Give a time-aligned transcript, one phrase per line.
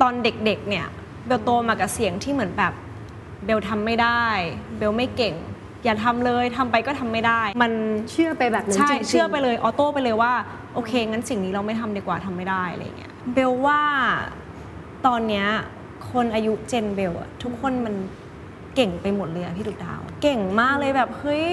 [0.00, 0.86] ตอนเด็กๆเนี่ย
[1.26, 2.72] เบลโตมากับเสียงที่เหมือนแบบ
[3.44, 4.24] เบลทำไม่ได้
[4.78, 5.34] เบลไม่เก่ง
[5.84, 7.72] อย่าทำเลยทำไปก็ทำไม่ได้ มัน
[8.10, 10.32] เชื่อไปแบบนั้นใช่จริงๆเชื่อไปเลยออโต้ไปเลยว่า
[10.74, 13.80] โอเคงั้นสิ่งนี้เราไม่ทำดีกว่าทำไม่ได้อะไรเงี้ยเบลว่า
[15.06, 15.46] ตอนเนี้ย
[16.10, 17.94] คนอายุเจนเบลอะทุกคนมัน
[18.74, 21.44] เก่งไปหมดเลยอะพี่ดุกดาว เก่งมากเลยแบบเฮ้ย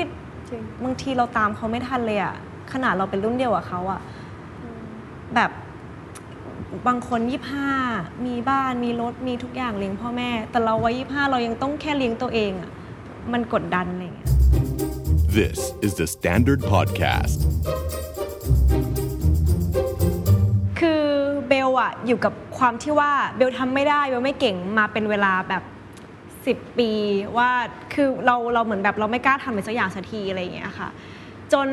[0.50, 2.36] จริงบางทีเราตามเขาไม่ทันเลยอะ
[2.73, 4.02] ขนาดเราเป็นรุ่นเดียวกับเขาอะ
[5.36, 5.52] แบบ
[6.87, 7.69] บางคนยี่ห้า
[8.25, 12.71] มีบ้านมีรถมีทุกอย่างเลี้ยงพ่อแม่ แต่เราวัยยี่ห้าเรายังต้องแค่เลี้ยงตัวเองอะ
[13.33, 14.29] มันกดดันอะไรเงี้ย
[15.38, 17.38] This is the Standard Podcast.
[20.80, 21.03] คือ
[21.47, 25.63] เบลอะอยู่กับความที่ว่าเบลทำไม่ได้เบลไม่เก่งมาเป็นเวลาแบบ
[26.19, 26.91] 10 ปี
[27.38, 27.49] ว่า
[27.94, 30.89] คือเราเราเหมือนแบบเราไม่กล้าทำอะไรสักอย่างสักทีอะไรอย่างเงี้ยค่ะ
[31.53, 31.67] จน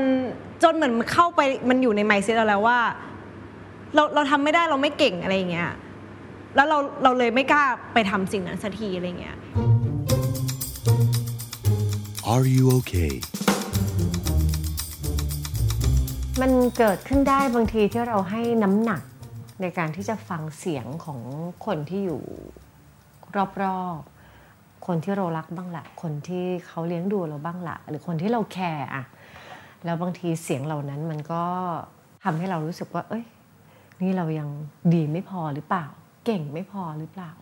[0.63, 2.79] จนเหมือนเข้าไปมันอยู่ในไมซ์เซ็ตเราแล้วว่า
[3.95, 5.71] เราเราทำไม่ได้เราไม่เก่งอะไรอย่างเงี้ย
[6.57, 7.65] แล้วเราเราเลยไม่กล้า
[7.95, 9.37] ไปทำสิ่งนั้นสักทีอะไรเงี้ย
[12.33, 13.13] Are you okay?
[16.41, 19.03] มันเกิดขึ้นได้บางทีที่เราให้น้ำหนัก
[19.61, 21.21] ในการที่จะฟังเสียงของ
[21.67, 22.23] คนที่อยู่
[23.63, 29.05] รอบๆ คนที่เรารักบ้างละ คนที่เขาเลี้ยงดูเราบ้างละ หรือคนที่เราแคร์อะ
[29.85, 31.43] แล้วบางทีเสียงเหล่านั้นมันก็
[32.25, 33.25] ทำให้เรารู้สึกว่า เอ้ย
[34.03, 34.49] นี่เรายัง
[34.95, 35.87] ดีไม่พอหรือเปล่า
[36.25, 37.33] เก่งไม่พอหรือเปล่า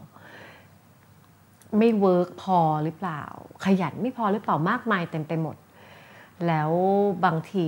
[1.79, 3.23] ไม่ work พอหรือเปล่า
[3.65, 5.57] ขยันไม่พอหรือเปล่ามากมายเต็มไปหมด
[6.47, 6.71] แล้ว
[7.25, 7.67] บางที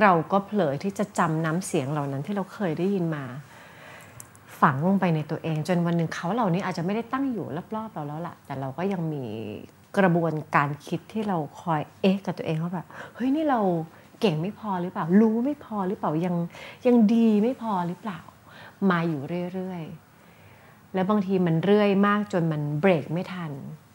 [0.00, 3.24] เราก็เผลอที่จะจำน้ำเสียงเหล่านั้นที่เราเคยได้ยินมา
[4.60, 9.24] ฝังลงไปในตัวเอง จนวันหนึ่งเขาเหล่านี้อาจจะไม่ได้ตั้งอยู่รอบๆเราแล้วล่ะ แต่เราก็ยังมี
[9.98, 13.60] กระบวนการคิดที่เราคอยเอ๊ะกับตัวเองว่าแบบเฮ้ยนี่เรา
[14.20, 16.36] เก่งไม่พอหรือเปล่า รู้ไม่พอหรือเปล่ายัง
[16.86, 18.20] ยังดีไม่พอหรือเปล่า
[18.90, 19.22] มาอยู่
[19.54, 23.52] เรื่อยๆ แล้วบางทีมันเรื่อยมากจนมันเบรกไม่ทัน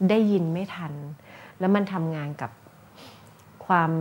[0.10, 0.94] ได้ยินไม่ทัน
[1.60, 2.52] แล้วมันทำงานกับ
[3.66, 3.92] ความ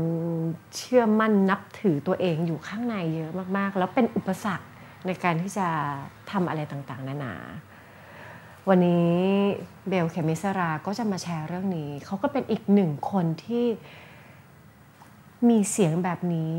[0.77, 4.67] เชื่อมั่นนับถือตัวเองอยู่ข้างในเยอะมากๆ แล้วเป็นอุปสรรค
[5.07, 5.67] ในการที่จะ
[6.31, 7.35] ทำอะไรต่างๆ นานา
[8.69, 9.17] วันนี้
[9.89, 13.65] เบลเคมิสราก็จะมาแชร์เรื่องนี้ เขาก็เป็นอีกหนึ่งคนที่
[15.49, 16.53] มีเสียงแบบนี้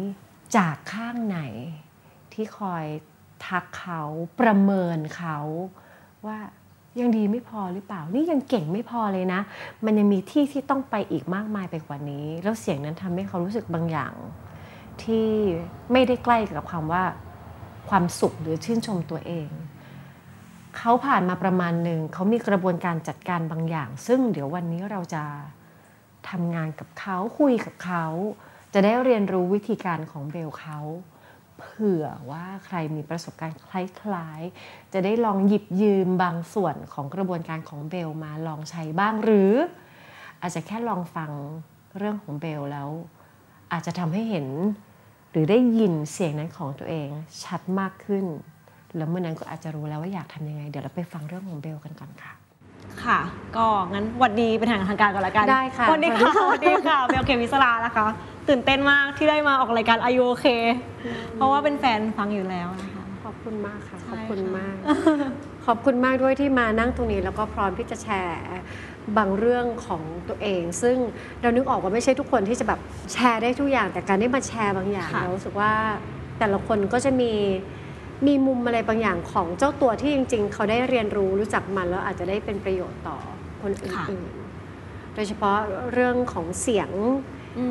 [0.58, 1.38] จากข้างใน
[2.34, 2.86] ที่คอย
[3.46, 4.02] ทักเขา
[4.40, 5.38] ประเมินเขา
[6.26, 6.38] ว่า
[7.00, 9.42] ยังดีไม่พอหรือเปล่า นี่ยังเก่งไม่พอเลยนะ
[9.86, 14.14] มันยังมีที่ที่ต้องไปอีกมากมายไปกว่านี้ แล้วเสียงนั้นทำให้เขารู้สึกบางอย่าง
[15.04, 15.28] ที่
[15.92, 17.04] ไม่ได้ใกล้กับคำว่า
[17.90, 19.50] ความสุขหรือชื่นชมตัวเอง
[20.78, 25.24] เขาผ่านมาประมาณหนึ่ง เขามีกระบวนการจัดการบางอย่าง ซึ่งเดี๋ยววันนี้เราจะ
[26.30, 28.06] ทำงานกับเขาคุยกับเขา
[28.74, 30.80] จะได้เรียนรู้วิธีการของเบลเขา
[31.60, 39.52] เผื่อว่าใครมีประสบการณ์คล้ายๆ จะได้ลองหยิบยืมบางส่วนของกระบวนการของเบลมาลองใช้บ้างหรือ
[40.42, 41.32] อาจจะแค่ลองฟัง
[41.98, 42.90] เรื่องของเบลแล้ว
[43.72, 44.48] อาจจะทำให้เห็น
[45.32, 47.10] หรือได้ยินเสียงนั้นของตัวเอง
[47.44, 48.26] ชัดมากขึ้น
[48.96, 52.43] แล้วเมื่อนั้นก็อาจจะรู้แล้วว่าอยากทำยังไง เดี๋ยวเราไปฟังเรื่องของเบลกันก่อนค่ะ
[53.06, 53.20] ค่ะ
[53.58, 58.06] ก็งั้นหวัดดีเป็นทางทางการก่อนละกันได้ค่ะสวัสดีค่ะสวัสดีค่ะเบลเคมิสลานะคะ
[58.50, 60.48] ตื่นเต้นมากที่ได้มาออกรายการอายุโอเค
[61.36, 64.76] เพราะว่าเป็นแฟนฟังอยู่แล้วนะคะ ขอบคุณมากค่ะใช่ขอบคุณค่ะมาก
[65.66, 68.40] ขอบคุณมากด้วยที่มานั่งตรงนี้แล้วก็พร้อมที่จะแชร์
[69.18, 70.98] บางเรื่องของตัวเอง ซึ่ง
[71.42, 72.80] เรานึกออกว่าไม่ใช่ทุกคนที่จะแบบ
[73.14, 75.74] แชร์ได้ทุกอย่าง แต่การได้มาแชร์บางอย่างค่ะเรารู้สึกว่า
[76.40, 77.32] แต่ละคนก็จะมี
[78.28, 83.18] มีมุมอะไรบางอย่างของเจ้าตัวที่จริง ๆ เขาได้เรียนรู้รู้จักมันแล้วอาจจะได้เป็นประโยชน์ต่อ
[83.62, 85.58] คนอื่นๆโดยเฉพาะ
[85.94, 86.90] เรื่องของเสียง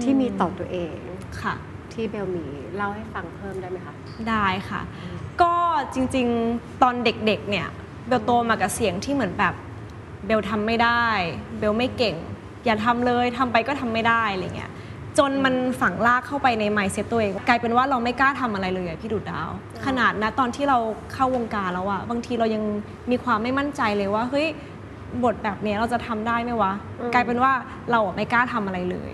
[0.03, 0.97] ที่มีต่อตัวเอง
[1.43, 1.55] ค่ะ
[1.93, 2.47] ที่เบลมี
[2.77, 3.95] เล่าให้ฟังเพิ่มได้ไหมคะ
[4.29, 4.81] ได้ค่ะ
[5.43, 5.55] ก็
[5.95, 7.67] จริงๆตอนเด็กๆเนี่ย
[8.09, 9.55] เบลโตมากับเสียงที่เหมือนแบบ
[10.27, 11.05] เบลทำไม่ได้
[11.59, 12.17] เบลไม่เก่ง
[12.65, 14.72] อย่าทำเลยทำไปก็ทำไม่ได้อะไรเงี้ย
[15.19, 19.51] จนมันฝังลากเข้าไปในไมซ์เซ็ตตัวเองกลายเป็นว่าเราไม่กล้าทำอะไรเลยอะพี่ดุดดาว
[19.87, 20.79] ขนาดนะตอนที่เรา
[21.15, 22.63] เข้าวงการแล้วอะบางทีเรายัง
[23.11, 24.47] มีความไม่มั่นใจเลยว่าเฮ้ย
[25.25, 27.53] บทแบบเนี้ยเราจะทำได้ไหมวะอืมกลายเป็นว่า
[27.91, 29.11] เราอะไม่กล้าทำอะไรเลย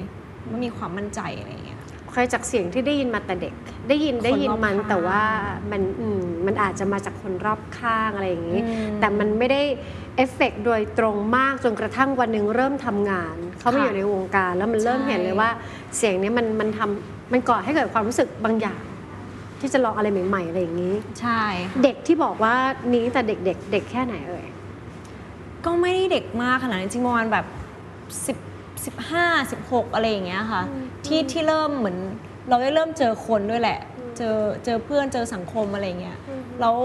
[0.49, 1.68] ไม่มีความมั่นใจอะไรเงี้ย
[2.19, 3.55] ใครจากเสียงที่ได้ยินมาแต่เด็ก
[3.89, 5.23] ได้ยินได้ยินมันคนรอบข้างแต่ว่า
[5.71, 9.63] มันอืมมันอาจจะมาจากคนรอบข้างอะไรอย่างนี้อืมแต่มันไม่ได้
[10.17, 15.51] เอฟเฟกต์โดยตรงมากจนกระทั่งวันหนึ่งเริ่มทำงาน เขามาค่ะอยู่ในวงการแล้วมันเริ่มใช่เห็นเลยว่า
[15.97, 18.81] เสียงเนี้ยมันมันทำมันก่อให้เกิดความรู้สึกบางอย่าง
[19.61, 22.55] ที่จะลองอะไรใหม่ ๆ อะไรอย่างนี้ ใช่ค่ะเด็กที่บอกว่า
[22.95, 24.45] นี้แต่เด็ก ๆ เด็กแค่ไหนเอ่ย
[25.65, 27.47] ก็ไม่ได้เด็กมากขนาดนั้นจริงๆประมาณแบบ
[28.27, 28.37] สิบ
[28.87, 30.63] สิบห้าสิบหกอะไรอย่างเงี้ยค่ะ
[31.07, 31.97] ที่ที่เริ่มเหมือน
[32.49, 33.79] เราได้เริ่มเจอคนด้วยแหละ
[34.17, 36.19] เเจอเจอเพื่อนเจอสังคมอะไรเงี้ย
[36.61, 36.77] แล้ว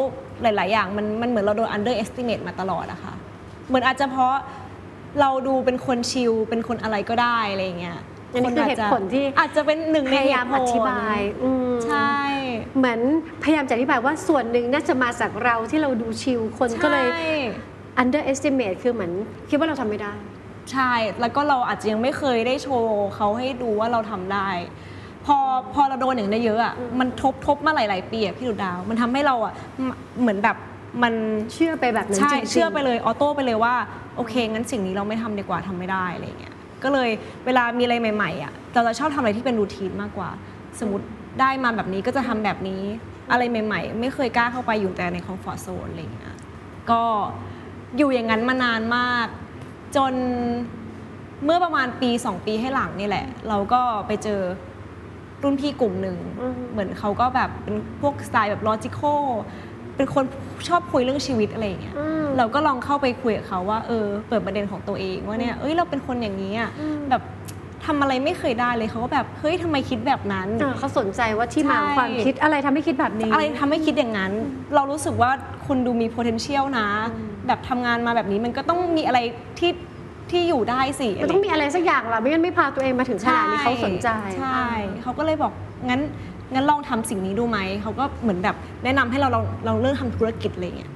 [0.41, 3.13] หลาย ๆ อย่างมันมันเหมือนเราโดน underestimate มาตลอดอะค่ะ
[3.67, 4.35] เหมือนอาจจะเพราะ
[5.21, 7.99] เราดูเป็นคนชิลเป็นคนอะไรก็ได้อะไรเงี้ย
[8.33, 12.13] อันนี้คือเหตุผลที่อาจจะเป็นหนึ่งพในยายามเหอตุผลธิบายอืมใช่
[12.77, 12.99] เหมือน
[13.43, 17.33] พยายามจะอธิบายว่าส่วนหนึ่งน่าจะมาจากเราที่เราดูชิลคนก็เลยใช่
[18.01, 19.11] underestimate คือเหมือน
[19.49, 20.13] คิดว่าเราทำไม่ได้
[20.71, 24.49] ใช่ แล้วก็เราอาจจะยังไม่เคยได้โชว์เขาให้ดูว่าเราทำได้
[25.25, 25.37] พอ
[25.73, 29.53] พอเราโดนอย่างนี้นเยอะอะ มันทบทบมาหลาย ๆ ปีอะพี่ดุดดาว มันทำให้เราอะ
[29.87, 29.89] ม
[30.21, 30.57] เหมือนแบบ
[31.03, 31.13] มัน
[31.53, 33.75] เชื่อไปแบบนั้นใช่จริงๆ เชื่อไปเลยออโต้ไปเลยว่า
[34.15, 37.09] โอเค งั้นสิ่งนี้เราไม่ทำดีกว่าทำไม่ได้อะไรเงี้ย ก็เลย
[37.45, 40.29] เวลามีอะไรใหม่ ๆ อะ เราจะชอบทำอะไรที่เป็นรูทีนมากกว่า
[40.79, 41.05] สมมติ
[41.39, 42.81] ได้มาแบบนี้ก็จะทำแบบนี้
[43.31, 46.35] อะไรใหม่ ๆ ไม่เคยกล้าเข้าไปอยู่แต่ในคอมฟอร์ทโซนอะไรเงี้ย
[46.91, 47.03] ก็
[47.97, 49.27] อยู่อย่างนั้นมานานมาก
[49.95, 50.13] จน
[51.43, 54.41] เมื่อประมาณปี 2 ปีให้หลังนี่แหละ เราก็ไปเจอ
[55.43, 59.21] รุ่นพี่กลุ่มหนึ่งอืมเหมือนเขาก็แบบเป็นพวกสไตล์แบบ logical
[59.95, 60.23] เป็นคน
[60.67, 67.23] ชอบคุยเรื่องชีวิตอะไรอย่างเงี้ยอืมเราก็ลองเข้าไปคุยกับเขาว่าเออเปิดประเด็นของตัวเองว่าเนี่ยเอ้ยเราเป็นคนอย่างนี้อะอืมแบบ
[67.85, 74.31] ทำอะไรไม่เคยได้เลยเขาก็แบบเฮ้ยทำไมคิดแบบนั้นเออเขาสนใจว่าที่มาของใช่ความคิดอะไรทำให้คิดแบบนี้ อะไรทำให้คิดอย่างนั้น
[74.75, 75.31] เรารู้สึกว่า
[75.67, 76.89] คุณดูมี potential นะ
[77.47, 79.19] แบบทำงานมาแบบนี้มันก็ต้องมีอะไร
[79.59, 79.71] ที่
[80.31, 84.09] ที่อยู่ได้สิมันต้องมีอะไรสักอย่างล่ะไม่งั้นไม่พาตัวเองมาถึงขนาดนี้เขาสนใจ
[84.39, 84.65] ใช่
[85.01, 85.51] เขาก็เลยบอก
[85.89, 86.01] งั้น
[86.53, 90.91] งั้นลองทำสิ่งนี้ดูไหมเขาก็เหมือนแบบแนะนำให้เราลองลองเริ่มทำธุรกิจอะไรเงี้ย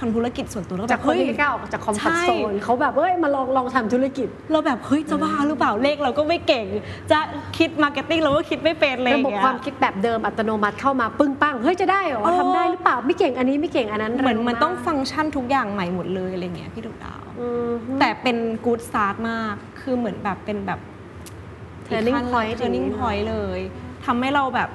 [0.00, 6.66] ทำธุรกิจส่วนตัวแล้วก็จากแบบคนเฮ้ยที่ไม่กล้าออกจาก comfort ใช่โซนเขาแบบเอ้ยมาลองลองทำธุรกิจ เราแบบเฮ้ยจะบ้าหรือเปล่าเลขเราก็ไม่เก่ง
[7.10, 7.18] จะ
[7.58, 17.70] คิด marketing เราก็คิดไม่เป็นเลยระบบความคิดแบบเดิมอัตโนมัติเข้ามาปึ้งปั้งเฮ้ยจะได้เหรอเออทำได้หรือเปล่าไม่เก่งอันนี้ไม่เก่งอันนั้นเหมือนร็วมันต้องากฟังก์ชันทุกอย่างใหม่หมดเลยอะไรเงี้ยพี่ดุกดาวอืม
[18.00, 20.80] แต่เป็นกู๊ดสตาร์ทมากคือเหมือนแบบเป็นแบบ
[21.86, 23.60] Turning อีกขั้น point เทอร์นิ่งอย่างนี้พอยต์เลย
[24.06, 24.70] ทำให้เราแบบ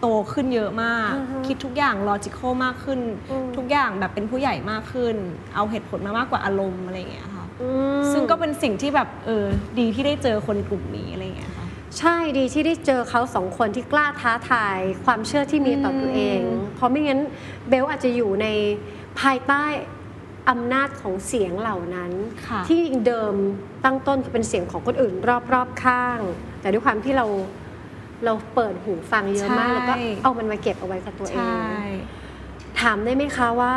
[0.00, 3.00] โตขึ้นเยอะมากอือฮึคิดทุกอย่างลอจิคอลมากขึ้น
[3.30, 5.16] อืมทุกอย่างแบบเป็นผู้ใหญ่มากขึ้น
[5.54, 7.68] เอาเหตุผลมามากกว่าอารมณ์อะไรอย่างเงี้ยค่ะอื
[7.98, 9.46] มซึ่งก็เป็นสิ่งที่แบบเออ
[9.78, 11.66] ดีที่ได้เจอคนกลุ่มนี้อะไรอย่างเงี้ยค่ะ
[11.98, 17.20] ใช่ดีที่ได้เจอเขาสองคนที่กล้าท้าทายความเชื่อที่มีต่อตัวเองอืมเพราะไม่งั้น
[17.68, 18.46] เบลอาจจะอยู่ใน
[19.20, 19.64] ภายใต้
[20.50, 22.12] อำนาจของเสียงเหล่านั้น
[22.48, 23.34] ค่ะที่เดิม
[23.84, 25.14] ตั้งต้นคือเป็นเสียงของคนอื่น
[25.52, 26.18] รอบๆข้าง
[26.60, 27.26] แต่ด้วยความที่เรา
[28.24, 33.74] เราเปิดหูฟังเยอะมากใช่แล้วก็เอามันมาเก็บเอาไว้กับตัวเอใช่งถามได้ไหมคะว่า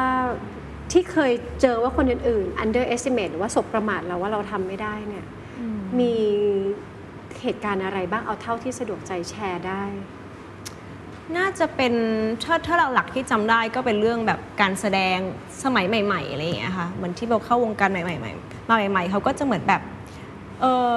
[0.92, 1.31] ที่เคย
[1.62, 5.25] เจอว่าคนอื่นๆ underestimate หรือว่าสบประมาทเราว่าเราทำไม่ได้เนี่ย
[5.60, 6.13] อืมมี
[7.42, 9.84] เหตุการณ์อะไรบ้างเอาเท่าที่สะดวกใจแชร์ได้
[11.38, 11.94] น่าจะเป็น
[12.44, 15.18] ถ้าถ้าหลักๆที่จำได้ก็เป็นเรื่องแบบการแสดง
[15.63, 19.81] สมัยใหม่ ๆอะไรอย่างเงี้ยค่ะเหมือนที่เราเข้าวงการใหม่ๆมาใหม่ ๆเขาก็จะเหมือนแบบ
[20.62, 20.95] เออ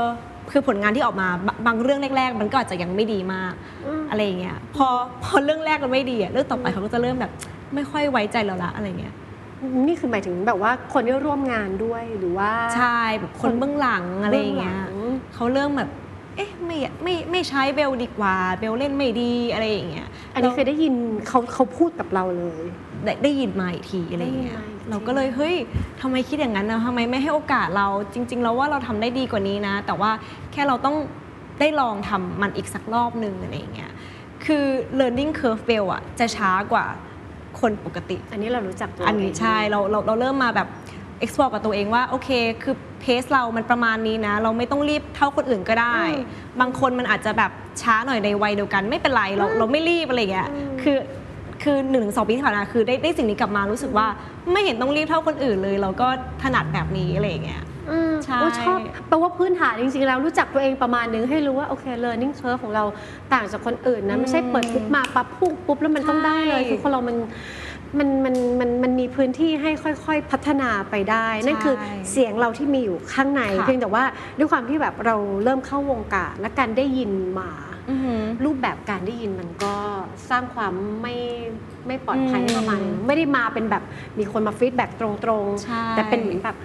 [0.52, 3.52] คือผลงานที่ออกมาบางบางเรื่องแรก ๆ มันก็อาจจะยังไม่ดีมาก
[3.86, 4.88] อืมอะไรอย่างเงี้ยพอ
[5.24, 7.32] พอเรื่องแรกมันไม่ดีอะเรื่องต่อไปเขาก็จะเริ่มแบบ
[7.74, 9.14] ไม่ค่อยไว้ใจเราละอะไรเงี้ย
[9.86, 15.90] นี่คือหมายถึงแบบว่าคนที่ร่วมงานด้วยหรือว่าใช่แบบคนเบื้องหลังอะไรอย่างเงี้ยบื้องหลังเขาเริ่มแบบ
[16.36, 20.94] เอ๊ะไม่ไม่ไม่ใช้เบลดีกว่า เบลเล่นไม่ดีอะไรอย่างเงี้ยอันนี้เคยได้ยิน
[21.28, 22.62] เขาเขาพูดกับเราเลย
[23.04, 25.54] ได้ได้ยินมาอีกทีอะไรอย่างเงี้ยได้ยินมาอีกทีเราก็เลยเฮ้ย
[26.00, 30.10] ทำไมคิดอย่างนั้นนะทำไมไม่ให้โอกาสเราจริง ๆ แล้วว่าเราทำได้ดีกว่านี้นะ แต่ว่า
[30.52, 30.96] แค่เราต้อง
[31.60, 33.92] ได้ลองทำมันอีกสักรอบหนึ่งอะไรอย่างเงี้ย
[34.44, 34.64] คือ
[34.98, 36.86] learning curve เบลอะจะช้ากว่า
[37.60, 40.68] คนปกติ อันนี้เรารู้จักตัวอันนี้เงใช่เราเราเราเริ่มมาแบบ
[41.22, 42.28] explore กับตัวเองว่าโอเค
[42.62, 46.22] คือเพสเรามันประมาณนี้นะ เราไม่ต้องรีบเท่าคนอื่นก็ได้อื
[46.56, 47.50] มบางคนมันอาจจะแบบ
[47.82, 50.98] ช้าหน่อยในวัยเดียวกันไม่เป็นไรเราเราไม่รีบอะไรอย่างเงี้ยอืมคือ
[51.62, 54.06] คือหนึ่งถึงสองปีที่ผ่านมาคือได้ได้สิ่งนี้กลับมารู้สึกว่า
[54.52, 56.08] ไม่เห็นต้องรีบเท่าคนอื่นเลย เราก็
[56.42, 62.84] ถนัดแบบนี้อะไรอย่างเงี้ยอืมใช่โอ้ชอบแปลว่าพื้นฐานจริงๆแล้วรู้จักตัวเองประมาณนึงให้รู้ว่าโอเค learning curve ของเรา
[63.32, 67.16] ต่างจากคนอื่นนะ ไม่ใช่เปิดปุ๊บมาปั๊บพุ่งปุ๊บแล้วมันต้องได้เลยใช่คือคนเรามัน
[67.98, 69.70] มันมันมันมันมีพื้นที่ให้
[70.04, 71.74] ค่อยๆ พัฒนาไปได้ นั่นคือ
[72.10, 74.04] เสียงเราที่มีอยู่ข้างในค่ะเพียงแต่ว่า
[74.38, 77.50] ด้วยความที่แบบเราเริ่มเข้าวงการและการได้ยินมา
[77.90, 79.74] อือหือรูปแบบการได้ยินมันก็
[80.30, 81.16] สร้างความไม่
[81.86, 83.82] ไม่ปลอดภัยอืมประมาณนึงไม่ได้มาเป็นแบบ
[84.18, 85.06] มีคนมา feedback ตร
[85.42, 86.56] งใช่ๆแต่เป็นเหมือนแบบ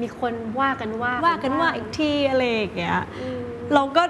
[0.00, 3.42] มีคนว่ากันว่าว่ากันว่าอีกทีอะไรอย่างเงี้ยอืม
[3.74, 4.02] เราก็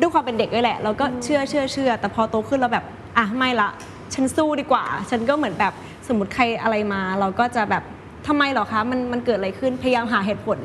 [0.00, 2.84] ด้วยความเป็นเด็กด้วยแหละ เราก็เชื่อเชื่อเชื่อแต่พอโตขึ้นเราแบบ
[3.18, 3.70] อะไม่ละ
[4.14, 5.72] ฉันสู้ดีกว่า ฉันก็เหมือนแบบ
[6.08, 7.82] สมมติใครอะไรมา เราก็จะแบบ
[8.26, 10.58] ทำไมเหรอคะมันมันเกิดอะไรขึ้นพยายามหาเหตุผล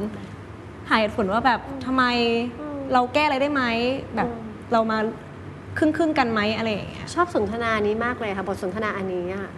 [0.90, 2.04] หาเหตุผลว่าแบบทำไม
[2.60, 3.64] อืมเราแก้อะไรได้ไหม
[4.16, 4.98] แบบอืมเรามา
[5.78, 9.52] ครึ่งครึ่งๆกันไหมอะไรอย่างเงี้ยชอบสนทนานี้มากเลยค่ะบทสนทนาอันนี้อะ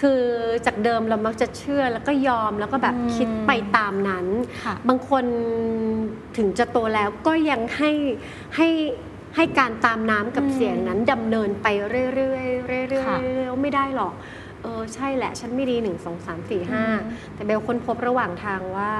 [0.00, 0.20] คือ
[0.66, 4.26] จากเดิมเรามักจะเชื่อแล้วก็ยอมแล้วก็แบบอืมคิดไปตามนั้น
[4.64, 5.24] ค่ะบางคน
[6.36, 7.90] ถึงจะโตแล้วก็ยังให้
[8.56, 8.68] ให้
[9.36, 16.98] ให้การตามน้ำกับอืมเสียงนั้นดำเนินไปเรื่อยๆเรื่อยๆเรื่อยค่ะๆไม่ได้หรอกเออใช่แหละ ฉันไม่ดีหนึ่งสองสามสี่ห้าอืม
[17.34, 18.90] แต่เบลค้นพบระหว่างทางว่า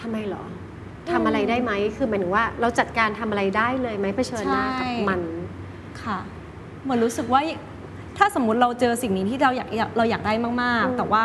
[0.00, 0.44] ทำไมหรอ
[1.10, 5.20] ทำอะไรได้ไหมคือหมายถึงว่า เราจัดการทำอะไรได้เลยไหมเผชิญหน้ากับใช่มัน
[6.02, 6.18] ค่ะ
[6.82, 7.40] เหมือนรู้สึกว่า
[8.18, 10.52] ถ้าสมมุติเราเจอสิ่งนี้ที่เราอยากอยากเราอยากได้มา
[10.82, 11.24] กอืมๆแต่ว่า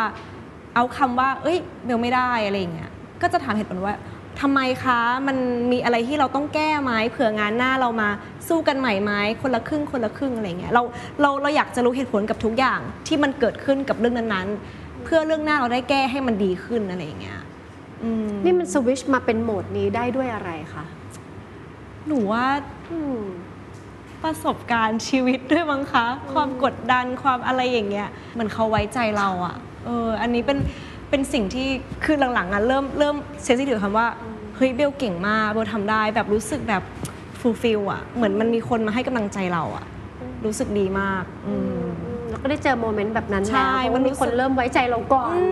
[0.74, 2.90] เอาคำว่า เอ้ยเบลไม่ได้อะไรอย่างเงี้ย
[3.22, 3.94] ก็จะถามเหตุผลว่า
[4.40, 5.36] ทำไมคะมัน
[5.72, 8.08] มีอะไรที่เราต้องแก้ไหมเผื่องานหน้าเรามา
[8.48, 10.82] สู้กันใหม่ไหมคนละครึ่งคนละครึ่งอะไรเงี้ยเรา
[11.20, 17.40] เราเราอยากจะรู้เหตุผลกับทุกอย่างที่มันเกิดขึ้นกับเรื่องนั้นๆ เพื่อเรื่องหน้าเราได้แก้ให้มันดีขึ้นอะไรอย่างเงี้ย
[18.02, 20.84] อืมนี่มันสวิชมาเป็นโหมดนี้ได้ด้วยอะไรคะ
[22.06, 22.46] หนูว่า
[22.90, 23.20] อืม
[24.22, 30.58] ประสบการณ์ชีวิตด้วยมั้งคะ ความกดดันความอะไรอย่างเงี้ยเหมือนเขาไว้ใจเราอะเออ อันนี้เป็น
[31.10, 31.68] เป็นสิ่งที่
[32.04, 34.06] คือหลังๆอะเริ่มเริ่ม sensitive คำว่า
[34.56, 36.82] เฮ้ยเบลเก่งมากเบลทำได้แบบรู้สึกแบบ
[37.40, 39.84] fulfill อะเหมือนมันมีคนมาให้กำลังใจเราอะ
[40.44, 41.82] รู้สึกดีมากอืม
[42.30, 45.42] แล้วก็ได้เจอ moment แบบนั้นใช่แล้วเพราะมันว่ารู้มีสึกมีคนเริ่มไว้ใจเราก่อนอื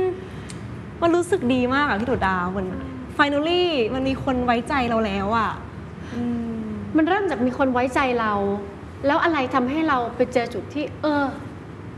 [0.00, 0.02] ม
[1.02, 2.68] มันรู้สึกดีมากอะพี่ดุดดาวเหมือน
[3.18, 3.64] finally
[3.94, 5.50] มันมีคนไว้ใจเราแล้วอะ
[6.14, 6.22] อื
[6.56, 6.62] ม
[6.96, 8.32] มันเริ่มจากมีคนไว้ใจเรา
[9.06, 11.24] แล้วอะไรทำให้เราไปเจอจุดที่ เออ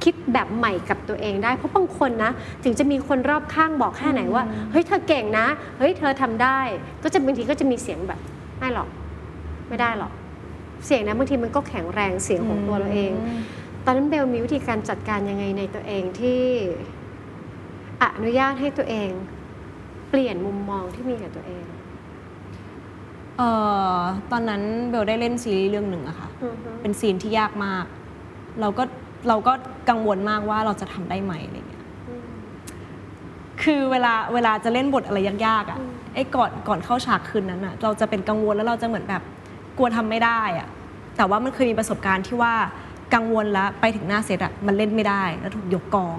[0.02, 2.32] คิดแบบใหม่กับตัวเองได้ เพราะบางคนนะ
[2.64, 4.42] ถึงจะมีคนรอบข้างบอกแค่ไหนว่า
[4.72, 5.46] เฮ้ยเธอเก่งนะ
[5.78, 6.58] เฮ้ยเธอทำได้
[7.02, 8.20] ก็จะบางทีก็จะมีเสียงแบบ
[8.58, 8.88] ไม่หรอก
[9.68, 10.12] ไม่ได้หรอก
[10.86, 13.12] เสียงนะบางทีมันก็แข็งแรงเสียงของตัวเราเอง
[13.84, 16.42] ตอนนั้นเบลมีวิธีการจัดการยังไงในตัวเองที่
[18.02, 19.10] อนุญาตให้ตัวเอง
[20.10, 21.64] เปลี่ยนมุมมองที่มีกับตัวเอง
[23.38, 23.50] เอ่
[23.96, 23.98] อ
[24.30, 27.84] ตอนนั้นเบลได้เล่นซีรีส์เรื่องหนึ่งอะค่ะอือฮึเป็นซีนที่ยากมาก
[28.60, 28.84] เราก็
[29.28, 29.52] เราก็
[29.90, 31.84] กังวลมากว่าเราจะทำได้ไหมอะไรเงี้ย
[33.62, 35.80] คือเวลาเวลาจะเล่นบทอะไรยากๆอะ
[36.14, 39.22] ไอ้ก่อนก่อนเข้าฉากคืนนั้นอะเราจะเป็นกังวลแล้วเราจะเหมือนแบบ
[39.78, 40.68] กลัวทำไม่ได้อะ
[41.16, 42.54] แต่ว่ามันเคยมีประสบการณ์ที่ว่า
[43.14, 46.18] กังวลแล้วไปถึงหน้าเซตอะมันเล่นไม่ได้แล้วถูกยกกอง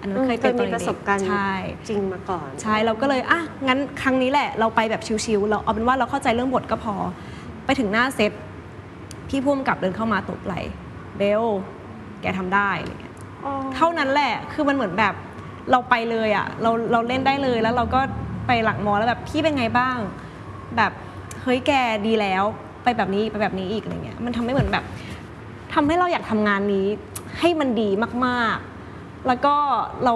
[0.00, 1.52] อันนั้นเคยเป็นเคยมีตอนเด็กๆประสบการณ์ใช่
[1.88, 6.94] จริงมาก่อน ใช่เราก็เลยอะงั้นครั้งนี้แหละ เราไปแบบชิวๆเราเอาเป็นว่าเราเข้าใจเรื่องบทก็พอ
[7.64, 8.32] ไปถึงหน้าเซต
[9.28, 10.54] พี่พุ่มกับเดินเข้ามาตบไหล
[11.18, 11.44] เบล
[12.22, 13.14] แกทำได้อะไรเงี้ย
[13.74, 15.14] เท่านั้นแหละคือมันเหมือนแบบ
[15.70, 18.00] เราไปเลยอะเราเราเล่นได้เลยแล้วเราก็
[18.46, 19.98] ไปหลังมอแล้วแบบพี่เป็นไงบ้าง
[20.76, 20.92] แบบ
[21.42, 21.72] เฮ้ยแก
[22.06, 22.44] ดีแล้ว
[22.82, 24.84] ไปแบบนี้ไปแบบนี้อีกอะไรเงี้ยมันทำให้เหมือนแบบ
[25.74, 26.86] ทำให้เราอยากทำงานนี้
[27.38, 27.90] ให้มันดี
[28.26, 28.56] มาก
[28.92, 29.54] ๆ แล้วก็
[30.04, 30.14] เรา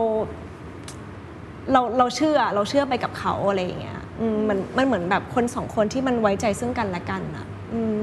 [1.73, 7.52] เราเราเชื่อเราเชื่อไปกับเขาอะไรอย่างเงี้ยอืมมันมันเหมือนแบบคนสองคนที่มันไว้ใจซึ่งกันและกันอะอื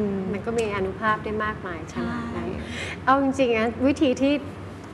[0.09, 2.45] มมันก็มีอนุภาพได้มากมายขนาดนั้นใช่
[3.05, 4.33] เอาจริงๆนะวิธีที่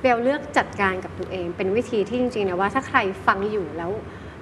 [0.01, 3.91] เบลเลือกจัดการกับตัวเอง เป็นวิธีที่จริงๆนะว่าถ้าใครฟังอยู่แล้ว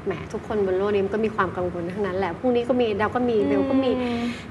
[0.06, 3.92] แหมทุกคนบนโลกนี้มันก็มีความกังวลทั้งนั้นแหละพรุ่งนี้ก็มีดาวก็มีเบลก็มี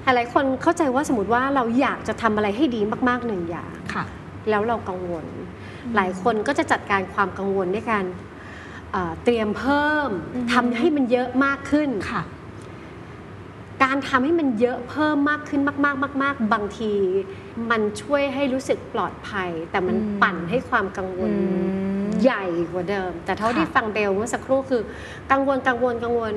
[0.02, 4.04] หลายๆคนเข้าใจว่าสมมติว่าเราอยากจะทำอะไรให้ดีมากๆหนึ่งอย่างค่ะ
[4.50, 5.26] แล้วเรากังวล
[5.96, 8.04] หลายคนก็จะจัดการความกังวลด้วยการ
[8.92, 12.22] เอ่อเตรียมเพิ่มอือฮึทำให้มันเยอะมากขึ้นค่ะ
[13.82, 16.92] การทำให้มันเยอะเพิ่มมากขึ้นมาก ๆ มาก ๆ บางที
[17.70, 21.64] มันช่วยให้รู้สึกปลอดภัย แต่มันอืมปั่นให้ความกังวลอืม
[22.22, 24.82] ใหญ่กว่าเดิม แต่เท่าค่ะที่ฟังเบลเมื่อสักครู่คือ
[25.30, 26.34] กังวลกังวลกังวล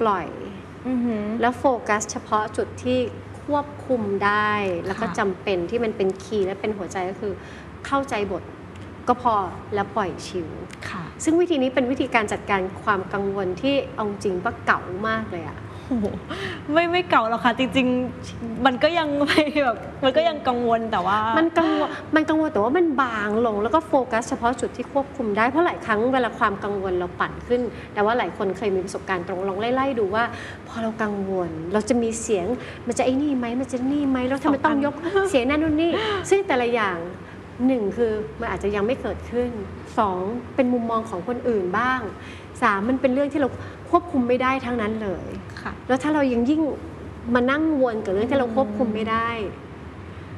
[0.00, 0.26] ปล่อย
[0.88, 2.98] อือหือแล้วโฟกัส เฉพาะจุดที่
[3.42, 4.52] ควบคุมได้
[4.86, 7.32] แล้วก็ค่ะจำเป็นที่มันเป็นคีย์และเป็นหัวใจก็คือ
[7.86, 8.42] เข้าใจบท
[9.08, 9.34] ก็พอ
[9.74, 10.48] แล้วปล่อยชิว
[10.88, 16.06] ค่ะซึ่งวิธีนี้เป็นวิธีการจัดการความกังวลที่เอาจริงว่าเก่ามากเลยอะ โอ้โห
[16.72, 17.86] ไม่ไม่เก่าหรอกค่ะจริง
[18.26, 27.60] ๆ มันก็ยังไม่แบบมันก็ยังกังวลแต่ว่า มันกังวลมันกังวลแต่ว่ามันบางลงแล้วก็โฟกัสเฉพาะจุดที่ควบคุมได้เพราะหลายครั้งเวลาความกังวลเราปั่นขึ้น
[27.94, 30.24] แต่ว่าหลายคนเคยมีประสบการณ์ตรงลองไล่ๆดูว่า
[30.68, 32.46] พอเรากังวลเราจะมีเสียง
[32.86, 34.94] มันจะไอ้นี่ไหมมันจะนี่ไหมแล้วทำไมต้องยก
[35.30, 35.90] เสียงนั่นนู่นนี่
[36.30, 36.96] ซึ่งแต่ละอย่าง
[37.66, 39.50] หนึ่งคือมันอาจจะยังไม่เกิดขึ้น
[39.98, 40.18] สอง
[40.54, 42.00] เป็นมุมมองของคนอื่นบ้าง
[42.62, 43.48] สามมันเป็นเรื่องที่เรา
[43.90, 45.28] ควบคุมไม่ได้ทั้งนั้นเลย
[45.62, 46.60] ค่ะ แล้วถ้าเรายังยิ่ง
[47.34, 49.28] มานั่งวนกับเรื่องที่เราควบคุมไม่ได้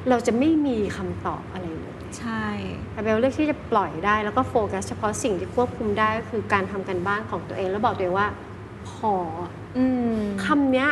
[0.09, 2.45] เราจะไม่มีคำตอบอะไรเลย ใช่
[2.91, 8.27] แต่เบลเลือกที่จะปล่อยได้ แล้วก็โฟกัสเฉพาะสิ่งที่ควบคุมได้ก็คือการทำกันบ้านของตัวเอง แล้วบอกตัวเองว่า
[8.89, 9.13] พอ
[9.77, 9.85] อื
[10.17, 10.89] มคำเนี้ย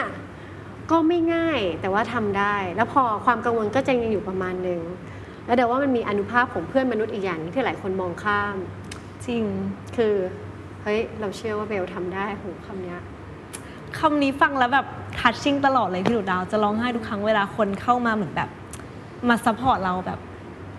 [0.91, 4.81] ก็ไม่ง่ายแต่ว่าทำได้ แล้วพอความกังวลก็จะยังอยู่ประมาณหนึ่ง
[5.45, 8.55] แล้วเดี๋ยวว่ามันมีอนุภาพของเพื่อนมนุษย์อีกอย่างหนึงที่หลายคนมองข้าม
[9.25, 9.43] จริง
[9.95, 10.15] คือ
[10.83, 12.99] เฮ้ยเราเชื่อว่าเบลทำได้โหคำเนี้ย
[13.99, 14.87] คำนี้ฟังแล้วแบบ
[15.19, 18.49] ทัชชิ่งตลอดเลยพี่หนูดาวจะร้องไห้ทุกครั้งเวลาคนเข้ามาเหมือนแบบ
[19.29, 20.19] มา support เราแบบ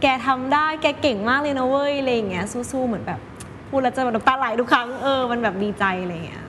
[0.03, 3.21] แกทำได้แกเก่งมากเลยนะเว้ยอะไรอย่างเงี้ยสู้ๆเหมือนแบบ
[3.69, 6.45] พูดแล้วจะแบบน้ำตาไหลทุกครั้งเออมันแบบดีใจอะไรอย่างเงี้ย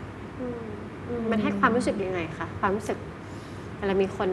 [1.32, 2.98] มันให้ความรู้สึกยังไงคะความรู้สึก
[3.78, 4.30] เวลามีคน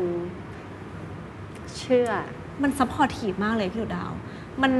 [1.78, 2.10] เชื่อ
[2.62, 4.10] มัน supportive มากเลยพี่ดุดาว
[4.62, 4.72] มัน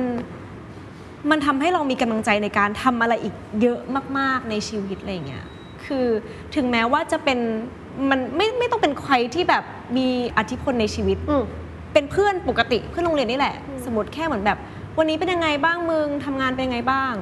[1.31, 3.81] มันทำให้เรามีกำลังใจในการทำอะไรอีกเยอะ
[4.19, 5.45] มาก ๆในชีวิตอะไรอย่างเงี้ย
[5.93, 6.09] คือ
[6.57, 7.39] ถึงแม้ว่าจะเป็น
[8.11, 9.65] มันไม่ไม่ต้องเป็นใครที่แบบ
[9.97, 11.45] มีอิทธิพลในชีวิตอืม
[11.93, 14.59] เป็นเพื่อนปกติเพื่อนโรงเรียนนี่แหละ สมมติแค่เหมือนแบบ
[14.99, 17.15] วันนี้เป็นยังไงบ้างมึงทำงานเป็นยังไงบ้าง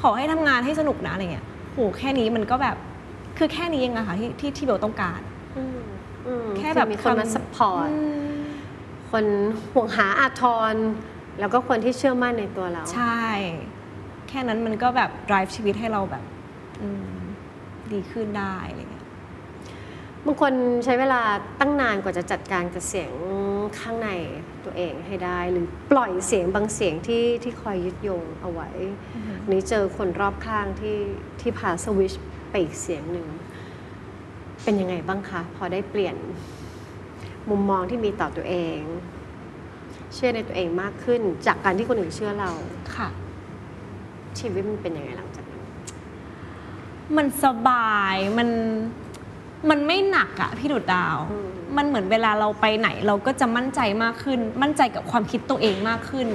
[0.00, 2.76] ขอให้ทำงานให้สนุกนะอะไรเงี้ยโหแค่นี้มันก็แบบ
[3.38, 5.20] คือแค่นี้เองอะค่ะที่ที่ที่เบลต้องการ
[5.56, 5.78] อืม
[6.26, 8.00] อืมแค่แบบอมีคนมาทำสปอร์ตอื
[8.34, 8.42] ม
[9.10, 9.24] คน
[9.72, 10.42] ห่วงหาอาท
[10.72, 10.74] ร
[11.40, 13.22] แล้วก็คนที่เชื่อมั่นในตัวเรา ใช่
[14.28, 16.24] แค่นั้นมันก็แบบ drive ชีวิตให้เราแบบ
[16.82, 17.06] อืม
[17.92, 19.04] ดีขึ้นได้อะไรเงี้ย
[20.26, 20.52] บางคน
[20.84, 21.22] ใช้เวลา
[21.60, 23.12] ตั้งนานกว่าจะจัดการกับเสียง
[23.78, 24.10] ข้างใน
[24.64, 28.70] ตัวเองให้ได้ หรือปล่อยเสียงบางเสียงที่ที่คอยยึดโยงเอาไว้
[29.50, 30.98] นี่เจอคนรอบข้างที่
[31.40, 32.12] ที่พาสวิช
[32.50, 33.26] ไปอีกเสียงหนึ่ง
[34.64, 36.16] เป็นยังไงบ้างคะ พอได้เปลี่ยน
[37.50, 38.78] มุมมองที่มีต่อตัวเอง
[40.14, 42.50] เชื่อในตัวเองมากขึ้น จากการที่คนอื่นเชื่อเรา
[42.96, 43.08] ค่ะ
[44.38, 45.43] ชีวิตมันเป็นยังไงหลังจากนั้น
[47.16, 48.48] มันสบายมัน
[49.70, 56.28] มันไม่หนักอะพี่ดุดดาวอืมมันเหมือนเวลาเราไปไหน เราก็จะมั่นใจมากขึ้น มั่นใจกับความคิดตัวเองมากขึ้น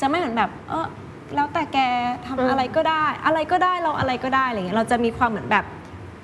[0.00, 0.86] จะไม่เหมือนแบบ เออ
[1.34, 1.78] แล้วแต่แก
[2.26, 5.64] ทำอะไรก็ได้ อะไรก็ได้เราอะไรก็ได้อะไรเงี้ยเราจะมีความเหมือนแบบ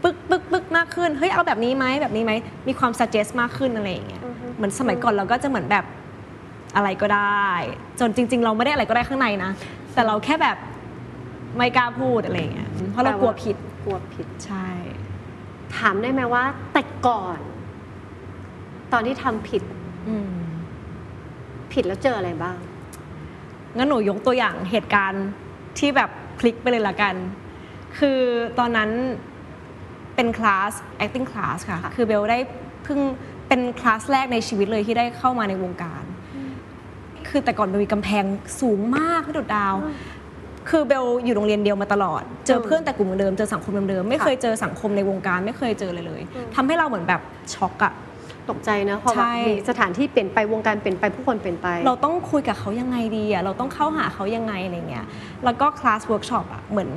[0.02, 2.32] ปึ๊กปึ๊กปึ๊กมากขึ้นเฮ้ยเอาแบบนี้ไหมแบบนี้ไหม
[2.68, 4.22] มีความ suggest มากขึ้นอะไรอย่างเงี้ย
[4.56, 5.84] เหมือนสมัยก่อนเราก็จะเหมือนแบบ
[6.76, 7.48] อะไรก็ได้
[8.00, 9.50] จนจริง ๆ เราไม่ได้อะไรก็ได้ข้างในนะ
[9.94, 10.56] แต่เราแค่แบบ
[11.56, 14.68] ไม่กล้าพูดอะไรอย่างเงี้ยเพราะเรากลัวผิด กลัวผิด ใช่
[15.76, 17.38] ถามได้ไหมว่า แต่ก่อน
[18.92, 19.62] ตอนที่ทำผิด
[20.08, 20.32] อืม
[21.72, 22.56] ผิดแล้วเจออะไรบ้าง
[23.76, 25.26] งั้นหนูยกตัวอย่างเหตุการณ์
[25.78, 27.14] ที่แบบพลิกไปเลยละกัน
[27.98, 28.20] คือ
[28.58, 28.90] ตอนนั้น
[30.14, 30.72] เป็นคลาส
[31.04, 32.38] acting class ค่ะค่ะ คือเบลได้
[32.84, 33.00] เพิ่ง
[33.48, 36.04] เป็นคลาสแรกในชีวิตเลยที่ได้เข้ามาในวงการ
[37.28, 38.24] คือแต่ก่อนเบลมีกำแพง
[38.60, 39.74] สูงมากพี่ดุดดาว
[40.70, 46.22] คือเบลอยู่โรงเรียนเดียวมาตลอด เจอเพื่อนแต่กลุ่มเดิม เจอสังคมเดิมๆ ไม่เคยเจอสังคมในวงการไม่เคยเจอเลยเลย
[46.54, 47.20] ทำให้เราเหมือนแบบ
[47.54, 47.94] ช็อกอะ
[48.50, 55.06] ตกใจนะพอแบบใช่มีสถานที่เปลี่ยนไปวงการเปลี่ยนไปผู้คนเปลี่ยนไป เราต้องคุยกับเขายังไงดีอะเราต้องเข้าหาเขายังไงอะไรเงี้ย
[55.44, 56.88] แล้วก็ class workshop อะเหมือน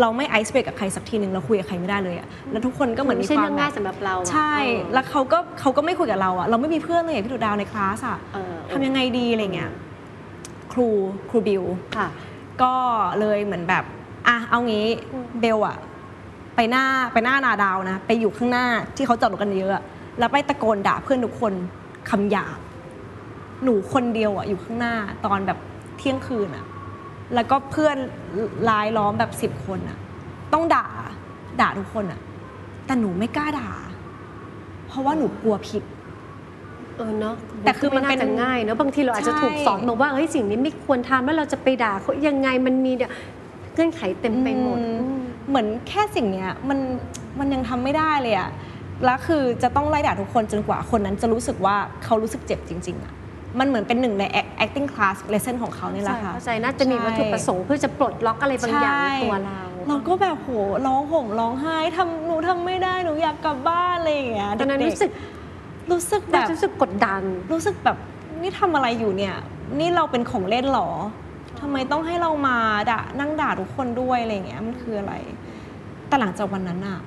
[0.00, 9.70] เราไม่ ice break กับใครสักทีหนึ่งเราคุยกับใครไม่ได้เลยอะแล้วทุกคนก็เหมือนมีไม่ใช่ความเรื่องง่ายสำหรับเราอะใช่เออแล้วเขาก็เขาก็ไม่คุยกับเราอะเราไม่มีเพื่อนเลยอะพี่ดุดาวในคลาสอะเออทำยังไงดีอะไรเงี้ย
[10.72, 10.88] ครู
[11.30, 11.62] ครูบิว
[11.96, 12.08] ค่ะ
[12.62, 12.74] ก็
[13.20, 13.84] เลยเหมือนแบบ
[14.26, 14.86] อะเอางี้
[15.40, 15.76] เบลอะ
[16.56, 19.82] ไปหน้าไปหน้านาดาวนะ ไปอยู่ข้างหน้าที่เขาจอดรถกันเยอะอะ
[20.18, 21.52] แล้วไปตะโกนด่าเพื่อนทุกคน
[22.10, 22.58] คำหยาบ
[23.64, 24.94] หนูคนเดียวอะอยู่ข้างหน้า
[25.26, 25.58] ตอนแบบ
[25.98, 26.64] เที่ยงคืนอะ
[27.34, 27.96] แล้วก็เพื่อน
[28.68, 29.98] ลายล้อมแบบสิบคนอะ
[30.52, 30.86] ต้องด่า
[31.60, 32.20] ด่าทุกคนอะ
[32.86, 33.70] แต่หนูไม่กล้าด่า
[34.86, 35.82] เพราะว่าหนูกลัวผิด
[36.98, 43.10] เออเนาะแต่คือมันไาเป็นจะง่ายเนาะบางทีเราอาจจะใช่ถูกสอนมาว่าเฮ้ยสิ่งนี้ไม่ควรทำแล้วเราจะไปด่าเขายังไงมันมีเนี่ย
[43.74, 46.78] เงื่อนไขเต็มไปหมดอือืมเหมือนแค่สิ่งเนี้ยมัน
[47.38, 48.50] มันยังทำไม่ได้เลยอะ
[49.04, 53.12] แล้วคือจะต้องไล่ด่าทุกคนจนกว่าคนนั้นจะรู้สึกว่าเขารู้สึกเจ็บจริง ๆอะ
[53.60, 60.50] มันเหมือนเป็นหนึ่งใน act- acting class lesson ของเขาเนี่ยแหละค่ะเข้าใจน่าจะมีวัตถุประสงค์เพื่อจะปลดล็อกอะไรบางอย่างในตัวเรา เราก็แบบโห
[60.86, 65.33] ร้องห่มร้องไห้ทำหนูทำไม่ได้หนูอยากกลับบ้านอะไรอย่างเงี้ยตอนนั้นเด็รู้สึกๆ
[65.90, 67.96] รู้สึกแบน่าบจะรู้สึกกดดัน รู้สึกแบบ
[68.40, 69.36] นี่ทำอะไรอยู่เนี่ย
[69.78, 70.90] นี่เราเป็นของเล่นเหรอ
[71.60, 72.56] ทำไมต้องให้เรามา
[72.90, 75.14] ด่านั่งด่าทุกคนด้วยอะไรอย่างเงี้ยมันคืออะไร
[76.08, 77.00] แต่หลังจากวันนั้นอะ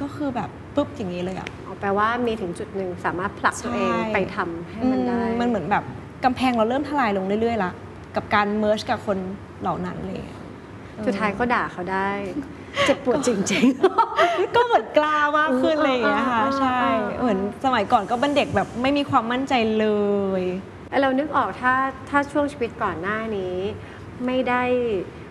[0.00, 5.84] ก็คือแบบปุ๊บอย่างนี้เลยอะ เอาแปลว่ามีถึงจุดหนึ่งสามารถผลักตัวเองใช่ ไปทำให้มันได้ อืมันเหมือนแบบ
[6.24, 7.72] กำแพงเราเริ่มทลายลงเรื่อยๆละ
[8.16, 9.18] กับการเมิร์ชกับคน
[9.62, 10.38] เหล่านั้นอะไรอย่างเลย
[11.06, 12.08] สุดท้ายก็ด่าเขาได้
[12.84, 13.66] เจ็บปวดจริง
[14.56, 19.86] ก็เหมือนกล้ามากขึ้นอะไรอย่างเลยค่ะอ่าอ่าใช่อ่าเหมือนสมัยก่อนก็เป็นเด็กแบบไม่มีความมั่นใจเล
[20.40, 21.74] ยๆเรานึกออกถ้า
[22.10, 23.56] ถ้าช่วงชีวิตก่อนหน้านี้
[24.26, 24.62] ไม่ได้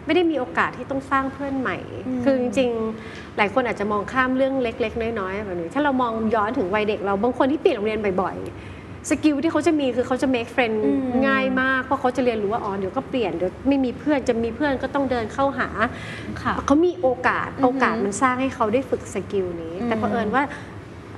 [0.05, 1.77] ไม่ได้มีโอกาสที่ต้องสร้างเพื่อนใหม่
[2.08, 8.75] อืมคือจริงๆ หลายคนอาจจะมองข้ามเรื่องเล็ก ๆ น้อยๆแบบนี้ ถ้าเรามองย้อนถึงวัยเด็กเราบางคนที่เปลี่ยนโรงเรียนบ่อยๆ
[9.10, 15.68] skill ที่เขาจะมีคือเขาจะ make friend อืมง่ายมาก เพราะเขาจะเรียนรู้ว่าอ๋อเดี๋ยวก็เปลี่ยนเดี๋ยวไม่มีเพื่อนจะมีเพื่อนก็ต้องเดินเข้าหา
[16.41, 20.44] ค่ะเขามีโอกาสอือหือโอกาสมันสร้างให้เขาได้ฝึก skill นี้ แต่อืมเผอิญว่า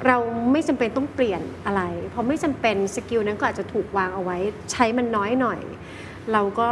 [0.07, 0.17] เรา
[0.51, 4.37] ไม่จำเป็นต้องเปลี่ยนอะไร เพราะไม่จำเป็น skill นั้นก็อาจจะถูกวางเอาไว้
[4.71, 5.59] ใช้มันน้อยหน่อย
[6.33, 6.71] เราก็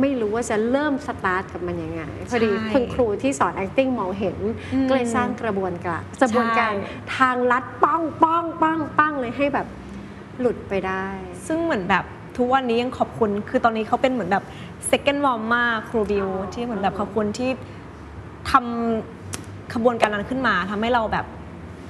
[0.00, 4.38] ไม่รู้ว่าจะเริ่มสตาร์ทกับมันยังไงพอดีคุณครูที่สอน acting มองเห็น
[4.74, 9.66] อืมก็เลยสร้างกระบวนการกระบวนการใช่ทางลัดป้องป้องป้องป้องเลยให้แบบ
[10.42, 11.04] หลุดไปได้
[11.46, 12.04] ซึ่งเหมือนแบบ
[12.36, 14.44] ทุกวันนี้ยังขอบคุณ คือตอนนี้เขาเป็นเหมือนแบบ
[14.90, 17.50] second mom มากครูบิวอ๋อที่เหมือนแบบขอบคุณที่
[18.50, 21.26] ทำขบวนการนั้นขึ้นมาทำให้เราแบบ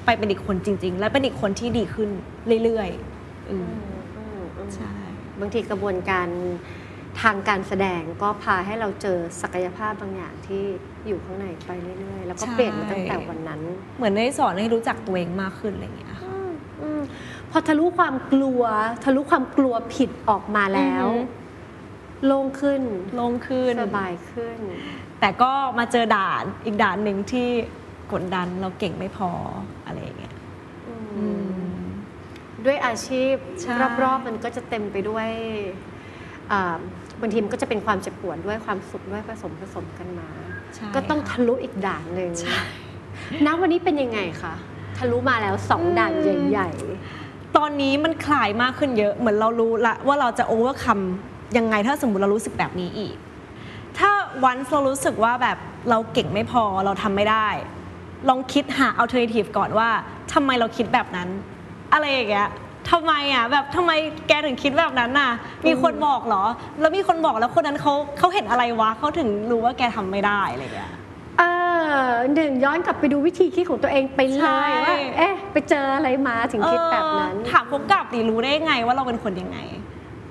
[0.04, 2.08] ไปเป็นอีกคนจริง ๆ และเป็นอีกคนที่ดีขึ้น
[2.64, 3.70] เรื่อยๆอืม
[4.74, 4.92] ใช่
[5.40, 6.28] บางทีกระบวนการ
[7.22, 10.62] ทางการแสดงก็พาให้เราเจอศักยภาพบางอย่างที่
[11.06, 13.60] อยู่ข้างในไปเรื่อยๆ แล้วก็ใช่เปลี่ยนมาตั้งแต่วันนั้น
[13.96, 16.18] เหมือนได้สอนให้รู้จักตัวเองมากขึ้นอะไรอย่างเงี้ยค่ะ
[16.80, 17.00] อม
[17.52, 18.62] พอทะลุความกลัว
[19.04, 21.40] ทะลุความกลัวผิดออกมาแล้วอือฮึ
[22.26, 22.82] โล่งขึ้น
[23.14, 24.58] โล่งขึ้น สบายขึ้น
[25.20, 27.48] แต่ก็มาเจอด่านอีกด่านหนึ่งที่
[28.12, 29.30] กดดันเราเก่งไม่พอ
[29.86, 30.34] อะไรอย่างเงี้ย
[31.16, 31.26] อื
[31.76, 31.82] ม
[32.64, 35.28] ด้วยอาชีพใช่รอบๆมันก็จะเต็มไปด้วย
[36.52, 36.76] อ่า
[37.20, 40.28] บางทีมันก็จะเป็นความเจ็บปวดด้วยความสุขด้วยผสมผสมกันมา
[40.74, 42.58] ใช่ก็ต้องค่ะทะลุอีกด่านหนึ่งใช่
[43.46, 44.54] ณวันนี้เป็นยังไงคะ
[44.98, 46.12] ทะลุมาแล้วสองด่าน
[46.50, 46.70] ใหญ่
[47.56, 51.00] ตอนนี้มันคลายมากขึ้นเยอะ เหมือนเรารู้ละว่าเราจะ overcome
[51.56, 53.14] ยังไงถ้าสมมติเรารู้สึกแบบนี้อีก
[53.98, 54.10] ถ้า
[54.44, 55.58] วันเรารู้สึกว่าแบบ
[55.90, 57.48] เราเก่งไม่พอเราทำไม่ได้
[58.28, 59.88] ลองคิดหา alternative ก่อนว่า
[60.32, 61.28] ทำไมเราคิดแบบนั้น
[61.92, 62.48] อะไรอย่างเงี้ย
[62.90, 63.92] ทำไมอะแบบทำไม
[64.28, 65.30] แกถึงคิดแบบนั้นน่ะ
[65.66, 66.44] มีคนบอกเหรอ
[66.80, 71.01] แล้วมีคนบอกแล้วคนนั้นเขาเขาเห็นอะไรวะเขาถึงรู้ว่าแกทำไม่ได้อะไรอย่างเงี้ยๆ
[71.38, 71.42] เอ
[72.04, 79.58] อหนึ่งย้อนกลับไปดูวิธีคิดของตัวเองไปเลใช่ยว่าเอ๊ะ ไปเจออะไรมาถึงคิดแบบนั้น เออถามพบกับดีรู้ได้ไงว่าเราเป็นคนยังไง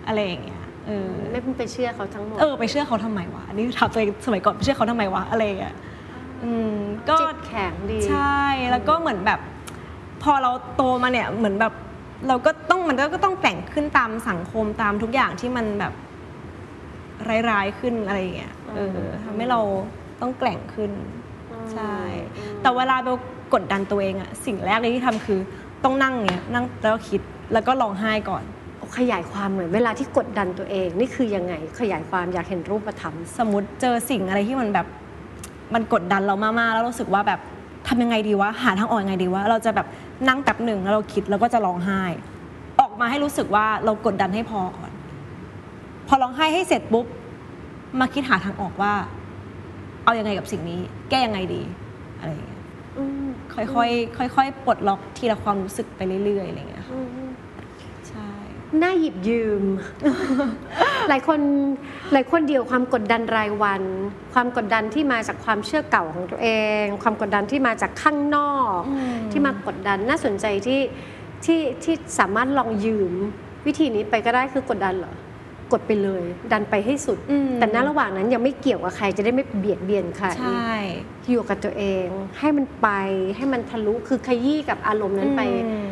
[0.07, 5.75] อะไรอย่างเงี้ยเออไม่ไปเชื่อเขาทั้งหมด เออไปเชื่อเขาทำไมวะอันนี้ถามตัวเองสมัยก่อนไปเชื่อเขาทำไมวะอะไรอย่างเงี้ย
[6.43, 6.75] อืม
[7.09, 8.39] ก็ จิตแข็งดี ใช่
[8.71, 9.39] แล้วก็เหมือนแบบ
[10.23, 11.73] พอเราโตมาเนี่ยเหมือนแบบ
[12.27, 15.93] เราก็ต้องมันก็ต้องแต่งขึ้นตามสังคมตามทุกอย่างที่มันแบบ
[17.49, 19.59] ร้ายๆขึ้นอะไรอย่างเงี้ยเออทำให้เรา
[20.21, 20.91] ต้องแกร่งขึ้น
[21.73, 21.95] ใช่
[22.61, 23.17] แต่เวลาเบล
[23.53, 25.39] กดดันตัวเองอะสิ่งแรกเลยที่ทำคือ
[25.83, 27.21] ต้องนั่งเนี้ยนั่งแล้วคิด
[27.53, 28.43] แล้วก็ร้องไห้ก่อน
[28.97, 34.87] ขยายความเหมือนเวลาที่กดดันตัวเองนี่คือยังไงขยายความอยากเห็นรูปธรรม สมมติเจอสิ่งอะไรที่มันแบบ
[35.73, 37.39] มันกดดันเรามากๆแล้วรู้สึกว่าแบบ
[37.87, 39.87] ทำยังไงดีวะหาทางออกยังไงดีวะเราจะแบบ
[40.27, 42.01] นั่งแป๊บหนึ่งแล้วเราคิดแล้วก็จะร้องไห้
[42.79, 44.91] ออกมาให้รู้สึกว่าเรากดดันให้พอก่อน
[46.07, 47.05] พอร้องไห้ให้เสร็จปุ๊บ
[47.99, 48.93] มาคิดหาทางออกว่า
[50.03, 51.61] เอายังไงกับสิ่งนี้ แก้ยังไงดี
[52.19, 52.61] อะไรอย่างเงี้ย
[53.53, 56.95] ค่อยๆค่อยๆปลดล็อกทีละความรู้สึกไปเรื่อยๆอะไรอย่างเงี้ยค่ะ
[58.07, 58.29] ใช่
[58.81, 59.63] น่าหยิบยืม
[61.09, 61.39] หลายคน
[62.13, 63.83] หลายคนเดียวความกดดันรายวัน
[64.33, 66.49] ความกดดันที่มาจากความเชื่อเก่าของตัวเอ
[66.81, 70.81] ง ความกดดันที่มาจากข้างนอกอืมที่มากดดันน่าสนใจที่
[71.45, 73.13] ที่ที่สามารถลองยืม
[73.67, 75.13] วิธีนี้ไปก็ได้คือกดดันเหรอ
[75.71, 80.71] กดไปเลย ดันไปให้สุดอืมแต่ณระหว่างนั้นยังไม่เกี่ยวกับใครจะได้ไม่เบียดเบียนใครใช่
[81.31, 82.05] อยู่กับตัวเอง
[82.39, 82.87] ให้มันไป
[83.35, 85.89] ให้มันทะลุคือขยี้กับอารมณ์นั้นไปอืม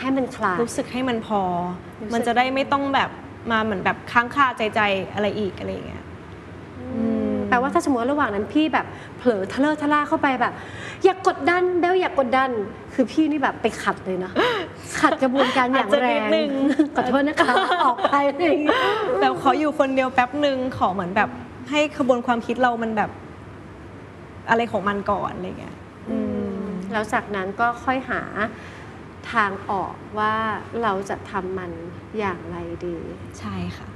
[0.00, 1.42] ให้มันคลายรู้สึกให้มันพอ
[2.00, 3.10] รู้สึกมันจะได้ไม่ต้องแบบ
[3.50, 4.80] มาเหมือนแบบค้างคาใจใจ
[5.14, 6.04] อะไรอีกอะไรอย่างเงี้ย
[7.32, 8.86] มแปลว่าถ้าสมมติว่าระหว่างนั้นพี่แบบ
[9.18, 10.52] เผลอทะเลอะทะล่าเข้าไปแบบ
[11.04, 12.50] อยากกดดันเบลอยากกดดัน
[12.94, 14.30] คือพี่นี่แบบไปขัดเลยนะ
[15.00, 16.50] ขัดกระบวนการอย่างอาจจะแรนิดงนึง
[16.96, 18.80] ขอโทษนะคะออกไปอะไรอย่างเงี้ย
[19.20, 21.30] แบบขออยู่คนเดียวแป๊บหนึ่งขอเหมือนแบบ
[21.70, 23.10] ให้ขบวนความคิดเรามันแบบ
[24.50, 25.76] อะไรของมันก่อนอะไรเงี้ย
[26.10, 26.18] อื
[26.56, 28.22] มแล้วจากนั้นก็ค่อยหา
[29.32, 30.34] ทางออกว่า
[30.82, 31.72] เราจะทำมัน
[32.18, 32.96] อย่างไรดี
[33.38, 33.88] ใช่ค่ะ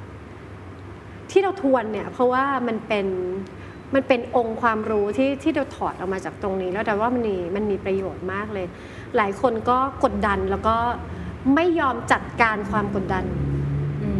[1.30, 3.06] ที่เราทวนเนี่ย เพราะว่ามันเป็น
[3.94, 8.66] มันเป็นองค์ความรู้ที่ที่เราถอดออกมาจากตรงนี้ แล้วแต่ว่ามันมีมันมีประโยชน์มากเลย
[9.16, 10.76] หลายคนก็กดดันแล้วก็
[11.54, 13.24] ไม่ยอมจัดการความกดดัน
[14.02, 14.10] อื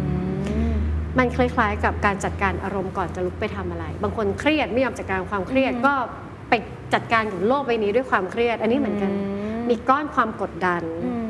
[0.71, 0.73] ม
[1.17, 5.93] มันคล้ายๆ กับการจัดการอารมณ์ก่อนจะลุกไปทำอะไร บางคนเครียดไม่ยอมจัดการความเครียดอืมก็
[6.49, 6.53] ไป
[6.93, 9.11] จัดการกับโลกใบนี้ด้วยความเครียด อันนี้เหมือนกัน
[9.69, 11.27] มีก้อนความกดดันอืม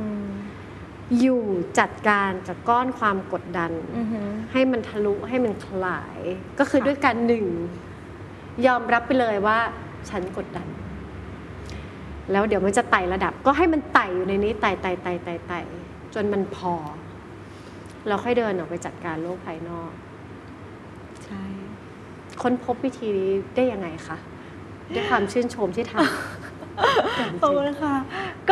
[1.21, 1.43] อยู่
[1.79, 6.19] จัดการกับก้อนความกดดันอือหือให้มันทะลุให้มันคลาย
[6.59, 7.47] ก็คือค่ะด้วยการหนึ่ง
[8.67, 9.57] ยอมรับไปเลยว่า
[10.09, 10.67] ฉันกดดัน
[12.31, 15.59] แล้วเดี๋ยวมันจะไต่ระดับ ก็ให้มันไต่อยู่ในนี้ไต่ไต่ไต่ไต่ไต่
[16.13, 16.73] จนมันพอ
[18.07, 19.91] เราค่อยเดินออกไปจัดการโลกภายนอก
[21.25, 21.43] ใช่
[22.41, 24.17] ค้นพบวิธีนี้ได้ยังไงคะ
[24.93, 27.93] ด้วยความชื่นชมที่ทำขอบคุณค่ะ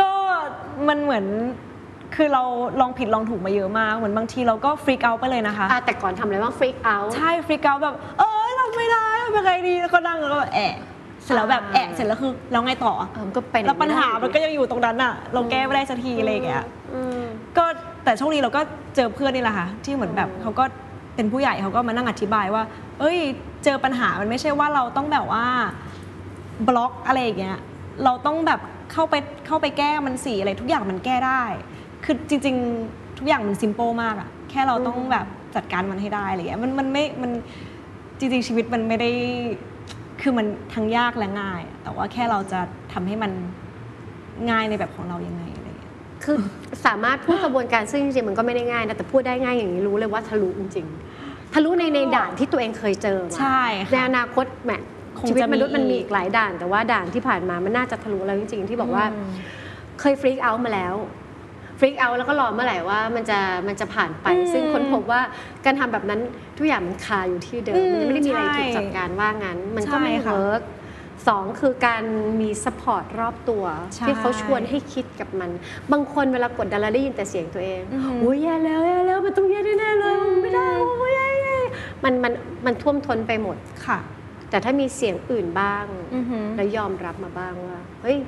[0.00, 0.10] ก็
[0.88, 1.24] มันเหมือน
[2.14, 2.42] คือเรา
[2.80, 8.43] ลองผิดลองถูกมาเยอะมาก เหมือนบางทีเราก็ฟรีกเอาไปเลยนะคะอะแต่ก่อนทำอะไรบ้างฟรีกเอาใช่ฟรีกเอาแบบ เออทำ
[8.78, 10.74] ไม่ได้ทำยังไงดีแล้วก็นั่งแล้วก็แบบแอะ
[11.22, 17.20] เสร็จแล้วแบบแอะเสร็จแล้วคือแล้วไงต่อเออมันก็เป็นแล้วปัญหามันก็ยังอยู่ตรงนั้นอะ เราแก้ไม่ได้สักทีอะไรอย่างเงี้ยอืม
[17.56, 17.64] ก็
[18.04, 18.60] แต่โชคดีเราก็
[18.96, 20.64] เจอเพื่อนนี่แหละค่ะที่เหมือนแบบเขาก็
[21.14, 22.62] เป็นผู้ใหญ่เขาก็มานั่งอธิบายว่า
[23.00, 23.18] เอ้ย
[23.64, 25.44] เจอปัญหามันไม่ใช่ว่าเราต้องแบบว่า
[26.68, 27.58] บล็อกอะไรอย่างเงี้ย
[28.04, 28.60] เราต้องแบบ
[28.92, 29.14] เข้าไป
[29.46, 31.42] เข้าไปแก้มันสีอะไรทุกอย่างมันแก้ได้
[32.04, 32.56] คือจริง
[32.86, 37.32] ๆ ทุกอย่างมันซิม p ป e มากอะแค่เราต้องแบบจัดการมันให้ได้อะไรอย่างเงี้ยมันมันไม่มัน
[38.18, 39.10] จริงๆชีวิตมันไม่ได้
[40.20, 42.60] คือมันทั้งยากและง่ายอะแต่ว่าแค่เราจะ
[42.92, 43.32] ทำให้มัน
[44.50, 46.36] ง่ายในแบบของเรายังไงอะไรเงี้ยคือ
[46.86, 50.86] สามารถพูดกระบวนการซึ่งจริงๆมันก็ไม่ได้ง่ายนะแต่พูดได้ง่ายอย่างนี้รู้เลยว่าทะลุจริง
[51.20, 54.72] ๆ ทะลุในในด่านที่ตัวเองเคยเจอมาใช่ค่ะในอนาคตแหม
[55.18, 59.30] คงชีวิตจะมีมนุษย์มันมีอีกอีกหลายด่าน แต่ว่าด่านที่ผ่านมามันน่าจะทะลุแล้วจริง ๆ ที่บอกว่าอืม
[60.00, 65.20] เคย freak out มาแล้ว freak out แล้วก็รอเมื่อไหร่ว่ามันจะมันจะผ่านไป ซึ่งคนพบว่า
[65.64, 66.20] การทำแบบนั้น
[66.58, 70.62] ทุกอย่างมันคาอยู่ที่เดิม มันยังไม่ได้มีอะไรถูกจัดการว่างั้น มันก็ไม่ใช่ค่ะ work
[71.28, 72.04] สองคือการ
[72.40, 75.50] มี support รอบตัวใช่ที่เขาชวนให้คิดกับมัน
[75.92, 80.66] บางคนเวลากดดันแล้วได้ยินแต่เสียงตัวเองอือหือโอ้ยแย่แล้วแย่แล้วมันต้องแย่แน่ๆเลยมันไม่ได้
[80.98, 81.56] โอ้ยแย่แย่
[82.04, 82.32] มันมัน
[82.66, 83.98] มันท่วมท้นไปหมดค่ะ
[84.50, 88.18] แต่ถ้ามีเสียงอื่นบ้างอือหือแล้วยอมรับมาบ้างว่าเฮ้ย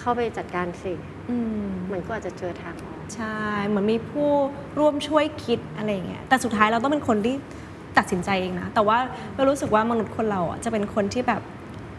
[0.00, 1.19] เข้าไปจัดการสิอื
[1.62, 3.38] มมันก็อาจจะเจอทางออกใช่
[3.68, 4.30] เหมือนมีผู้
[4.78, 7.34] ร่วมช่วยคิดอะไรอย่างเงี้ยแต่สุดท้ายเราต้องเป็นคนที่
[7.98, 8.98] ตัดสินใจเองนะ แต่ว่า
[9.34, 11.42] เรารู้สึกว่ามนุษย์คนเราอะจะเป็นคนที่แบบ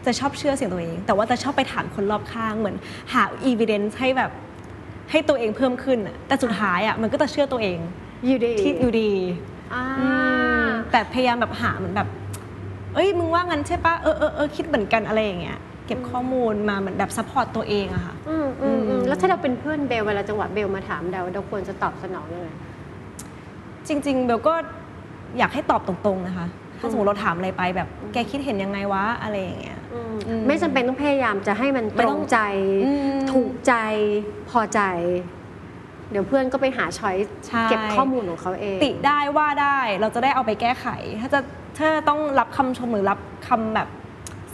[0.06, 2.76] จะชอบเชื่อเสียงตัวเอง แต่ว่าจะชอบไปถามคนรอบข้างเหมือน
[3.12, 4.30] หา evidence ให้แบบ
[5.10, 7.78] ให้ตัวเองเพิ่มขึ้นอะแต่สุดท้ายอะมันก็จะเชื่อตัวเอง
[8.26, 9.12] อยู่ดีที่อยู่ดี
[9.74, 10.06] อ่าอื
[10.60, 12.08] มแต่พยายามแบบหาเหมือนแบบ
[12.94, 18.81] เอ้ยมึงว่างั้นใช่ปะเออเออเออคิดเหมือนกันอะไรอย่างเงี้ยเก็บข้อมูลมาเหมือนแบบ support ตัวเองอะค่ะอืมอืมอือืม
[19.12, 22.48] แล้วถ้าเราเป็นเพื่อนเบลเวลาจังหวะเบลมาถามเราเราควรจะตอบสนองยังไง
[23.88, 24.54] จริง ๆ เบลก็
[25.38, 26.46] อยากให้ตอบตรงๆนะคะ
[26.78, 32.38] ถ้าสมมติเราถามอะไรไปแบบ แกคิดเห็นยังไงวะอะไรอย่างเงี้ยอืมอืมไม่จำเป็นต้องพยายามจะให้มันไม่ตรต้องตรงใจ
[32.84, 33.74] อืมถูกใจ
[34.50, 34.80] พอใจ
[36.10, 40.86] เดี๋ยวเพื่อนก็ไปหา choice ใช่เก็บข้อมูลของเขาเอง ติได้ว่าได้เราจะได้เอาไปแก้ไข
[41.20, 41.40] ถ้าจะ
[41.78, 43.88] ถ้าต้องรับคำชมหรือรับคำแบบ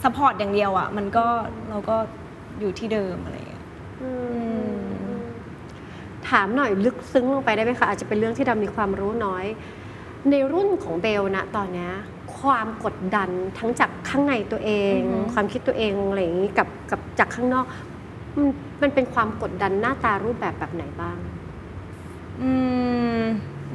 [0.03, 1.25] support อย่างเดียวอะมันก็
[1.69, 1.95] เราก็
[2.59, 3.63] อยู่ที่เดิมอะไรอย่างเงี้ย
[4.01, 4.48] อืมอืม
[6.29, 9.45] ถามหน่อยลึกซึ้งลงไปได้ไหมคะ อาจจะเป็นเรื่องที่เรามีความรู้น้อย
[10.29, 11.91] ในรุ่นของเบลนะตอนเนี้ย
[12.39, 17.65] ความกดดันทั้งจากข้างในตัวเองอือฮึความคิดตัวเองอะไรอย่างนี้กับกับจากข้างนอก
[18.37, 18.49] มัน
[18.81, 21.17] มันเป็นความกดดันหน้าตารูปแบบแบบไหนบ้าง
[22.41, 22.51] อื
[23.19, 23.21] ม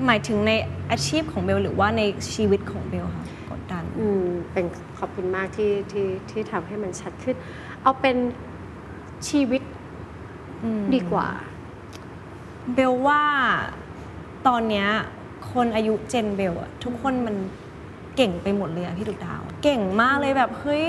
[0.06, 0.52] หมายถึงใน
[0.90, 4.64] อาชีพของเบลหรือว่าในชีวิตของเบลค่ะกดดัน อืมเป็น
[4.98, 7.36] ขอบคุณมากที่ที่ที่ทำให้มันชัดขึ้น
[7.82, 8.16] เอาเป็น
[9.28, 9.62] ชีวิต
[10.62, 11.28] อืมดีกว่า
[12.72, 13.22] เบลว่า
[14.46, 14.88] ตอนเนี้ย
[15.52, 17.36] คนอายุเจนเบลอะทุกคนมัน
[18.16, 20.84] เก่งไปหมดเลยอะพี่ดุกดาว เก่งมากเลยแบบเฮ้ย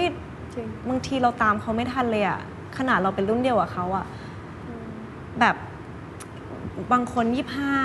[0.54, 2.40] จริง บางทีเราตามเขาไม่ทันเลยอะ
[2.78, 4.06] ขนาดเราเป็นรุ่นเดียวกับเขาอะ
[5.40, 5.56] แบบ
[6.92, 7.76] บางคนยี่ห้า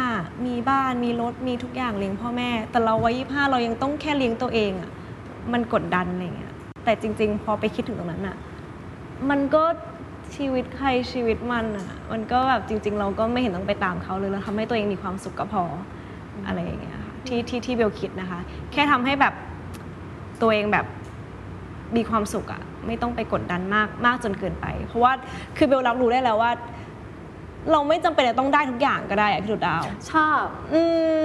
[0.46, 4.90] มีบ้านมีรถมีทุกอย่างเลี้ยงพ่อแม่ แต่เราวัยยี่ห้าเรายังต้องแค่เลี้ยงตัวเองอะ
[5.53, 6.53] มันกดดันอะไรเงี้ย
[6.85, 8.37] แต่จริง ๆ พอไปคิดถึงตรงนั้นอะ
[9.31, 9.62] มันก็
[10.37, 15.64] ชีวิตใครชีวิตมันอะมันก็แบบจริง ๆ เราก็ไม่เห็นต้องไปตามเขาเลยเราทำให้ตัวเองมีความสุขก็พอ
[16.47, 18.40] อะไรอย่างเงี้ยค่ะที่ที่ที่เบลคิดนะคะ
[18.73, 19.35] แค่ทำให้แบบ
[20.43, 20.87] ตัวเองแบบ
[21.97, 25.12] มีความสุขอะไม่ต้องไปกดดันมากมากจนเกินไป เพราะว่า
[25.57, 26.51] คือเบลรับรู้ได้แล้วว่า
[27.71, 30.83] เราไม่จำเป็นจะต้องได้ทุกอย่างก็ได้อะพี่ดุดดาว ชอบ อื
[31.23, 31.25] ม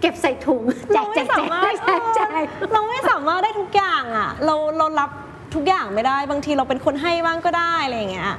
[0.00, 0.62] เก็บใส่ถุง
[0.94, 2.30] แจเรากแจไม่กแจสากมารถแจกแจก
[2.72, 5.10] เราไม่สามารถได้ทุกอย่างอะเราเรารับ
[5.54, 8.30] ทุกอย่างไม่ได้บางทีเราเป็นคนให้บ้างก็ได้อะไรอย่างเงี้ย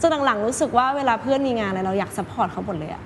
[0.00, 3.02] จนหลังๆรู้สึกว่าเวลาเพื่อนมีงานอะไรเราอยาก support เขาหมดเลยอะ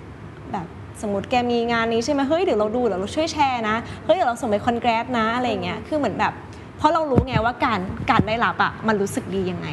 [0.52, 0.66] แบบ
[1.02, 6.32] สมมติแกมีงานนี้ใช่ไหมเฮ้ยเดี๋ยวเราดูเดี๋ยวเราช่วยแชร์นะเฮ้ยเดี๋ยวเราส่งไป congrats นะอะไรอย่างเงี้ยคือเหมือนแบบ
[6.78, 7.80] เพราะเรารู้ไงว่าการ
[8.11, 9.66] การได้รับอะมันรู้สึกดียังไง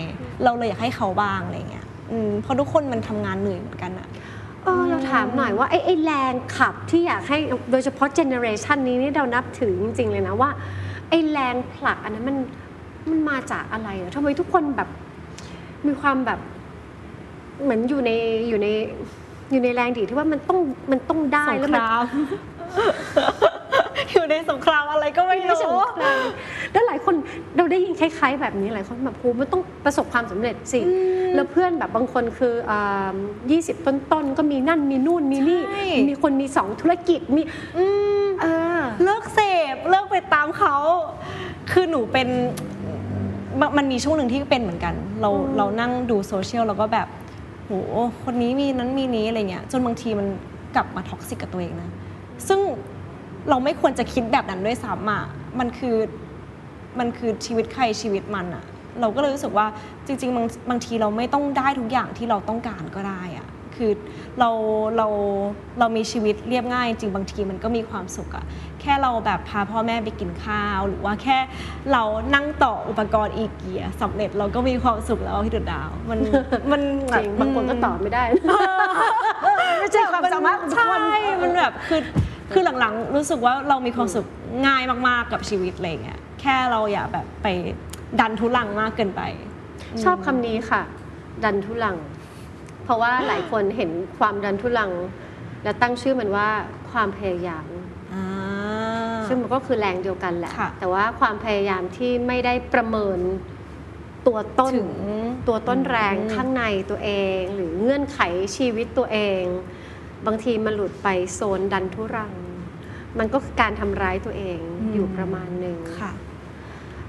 [0.44, 4.08] เราเลยอยากให้เขาบ้างอะไรเงี้ยอืมเพราะทุกคนมันทำงานเหนื่อยเหมือนกันอะ
[4.64, 7.38] เออเราถามหน่อยว่าไอ้ไอ้แรงขับที่อยากให้
[7.72, 10.50] โดยเฉพาะเจเนอเรชันนี้นี่เรานับถือจริงๆเลยนะว่า
[11.10, 12.38] ไอ้แรงผลักอันนั้นมัน
[13.10, 14.90] มันมาจากอะไรอะทำไมทุกคนแบบ
[15.88, 16.40] มีความแบบ
[17.64, 18.12] เหมือนอยู่ใน
[18.48, 18.68] อยู่ใน
[19.52, 20.60] อยู่ในแรงดีดที่ว่ามันต้อง
[20.92, 22.06] มันต้องได้สงแล้วคมันราม
[24.12, 26.24] อยู่ในสงครามอะไรก็ไม่ไม่รู้สงคราม
[26.72, 27.16] แล้วหลายคน
[27.58, 30.82] เราได้ยินคล้าย ๆ แบบนี้หลายคนแบบโหมันต้องประสบความสำเร็จสิ
[31.36, 32.54] แล้วเพื่อนแบบบางคนคือ
[33.52, 37.42] ยี่สิบต้นๆ ก็มีนั่นมีนู่นมีนี่ใช่มีคนมีสองธุรกิจมี
[37.78, 37.86] อื
[38.24, 38.46] มเอ
[38.78, 39.40] อเลิกเส
[39.74, 40.76] พ เลิกไปตามเขา
[41.72, 42.28] คือหนูเป็น
[43.62, 47.08] มมันมีช่วงหนึ่งที่เป็นเหมือนกัน เราเรานั่งดูโซเชียลแล้วก็แบบ
[47.66, 47.72] โห
[48.24, 50.28] คนนี้มีนั้นมีนี้อะไรเงี้ยจนบางทีมัน
[50.76, 51.90] กลับมาท็อกซิกกับตัวเองนะ
[52.48, 52.60] ซึ่ง
[53.50, 55.24] เราไม่ควรจะคิดแบบนั้นด้วยซ้ำอะ
[55.60, 55.96] มันคือ
[57.00, 58.64] มันคือชีวิตใครชีวิตมันอะ
[59.02, 59.68] เราก็เลยรู้สึกว่า
[60.06, 63.92] จริง ๆ บางบางทีเราไม่ต้องได้ทุกอย่างที่เราต้องการก็ได้อะ คือ
[64.40, 64.50] เรา
[64.98, 65.08] เรา
[65.80, 68.46] เรามีชีวิตเรียบง่ายจริงบางทีมันก็มีความสุขอะ
[68.82, 71.38] แค่เราแบบพาพ่อแม่ไปกินข้าว หรือว่าแค่
[71.92, 72.04] เรา
[72.36, 76.20] นั่งต่ออุปกรณ์อีเกียสำเร็จเราก็มีความสุขแล้วพี่ดุดดาว มัน
[76.72, 76.82] มัน
[77.12, 78.24] จริงบางคนก็ตอบไม่ได้
[79.80, 82.02] ไม่ใช่ความสามารถของทุกใช่คนมันแบบคือ
[82.54, 84.26] คือหลังๆ รู้สึกว่าเรามีความสุข
[84.68, 87.48] ง่ายมากๆกับชีวิตอะไรเงี้ยแค่เราอย่าแบบไป
[88.20, 89.22] ดันทุลังมากเกินไป
[90.04, 90.82] ชอบคำนี้ค่ะ
[91.44, 91.96] ดันทุลัง
[92.84, 94.92] เพราะว่าหลายคนเห็นความดันทุลัง
[95.64, 96.50] และตั้งชื่อมันว่า
[96.92, 97.68] ความพยายาม
[98.14, 98.26] อ่า
[99.28, 103.20] ซึ่งมันก็คือแรงเดียวกันแหละค่ะแต่ว่าความพยายามที่ไม่ได้ประเมิน
[104.28, 104.92] ตัวต้นถึง
[105.48, 108.20] ตัวต้นแรงอืมข้างในตัวเอง หรือเงื่อนไข
[108.58, 109.44] ชีวิตตัวเอง
[110.26, 112.34] บางทีมันหลุดไปโซนดันทุรัง
[113.20, 114.60] มันก็คือการทำร้ายตัวเอง
[114.94, 116.12] อยู่ประมาณหนึ่งค่ะ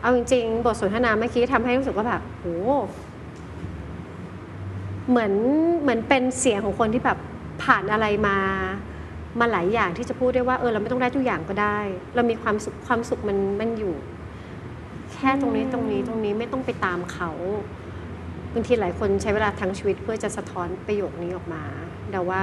[0.00, 2.46] เอาจริงๆ บทสนทนาเมื่อกี้ทำให้รู้สึกว่าแบบโห
[5.08, 5.32] เหมือน
[5.82, 7.18] เหมือนเป็นเสียงของคนที่แบบ
[7.62, 8.38] ผ่านอะไรมา
[9.40, 11.78] มาหลายอย่างที่จะพูดได้ว่าเออเราไม่ต้องได้ทุกอย่างก็ได้
[12.14, 13.94] เรามีความสุขความสุขมันมันอยู่
[15.12, 17.30] แค่ตรงนี้ตรงนี้ตรงนี้ไม่ต้องไปตามเขา
[18.54, 21.64] บางทีหลายคนใช้เวลาทั้งชีวิตเพื่อจะสะท้อนประโยคนี้ออกมา
[22.10, 22.42] แต่ว่า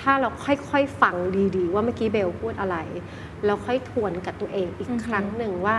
[0.00, 1.14] ถ้าเราค่อยๆฟัง
[1.56, 2.76] ดีๆ ว่าเมื่อกี้เบลพูดอะไร
[3.44, 5.76] แล้วค่อยทวนกับตัวเองอีกอือฮึครั้งหนึ่งว่า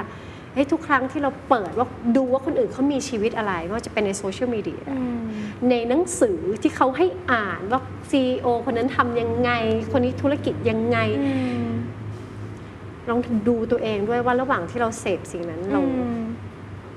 [0.53, 5.19] เฮ้ยทุกครั้งที่เราเปิดว่าดูว่าคนอื่นเขามีชีวิตอะไรไม่ว่าจะเป็นในโซเชียลมีเดียอืม
[5.69, 9.51] ในหนังสือที่เขาให้อ่านว่า CEO คนนั้นทำยังไง
[9.91, 11.31] คนนี้ธุรกิจยังไงอื
[11.65, 11.69] ม
[13.09, 16.23] ลองดูตัวเองด้วยว่าระหว่างที่เราเสพสิ่งนั้นเราอืม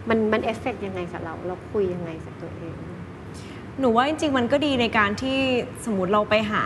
[0.08, 2.74] มันมันเอฟเฟกยังไงกับเรา เราคุยยังไงกับตัวเอง
[3.80, 5.38] หนูว่าจริง ๆ มันก็ดีในการที่
[5.84, 6.64] สมมติเราไปหา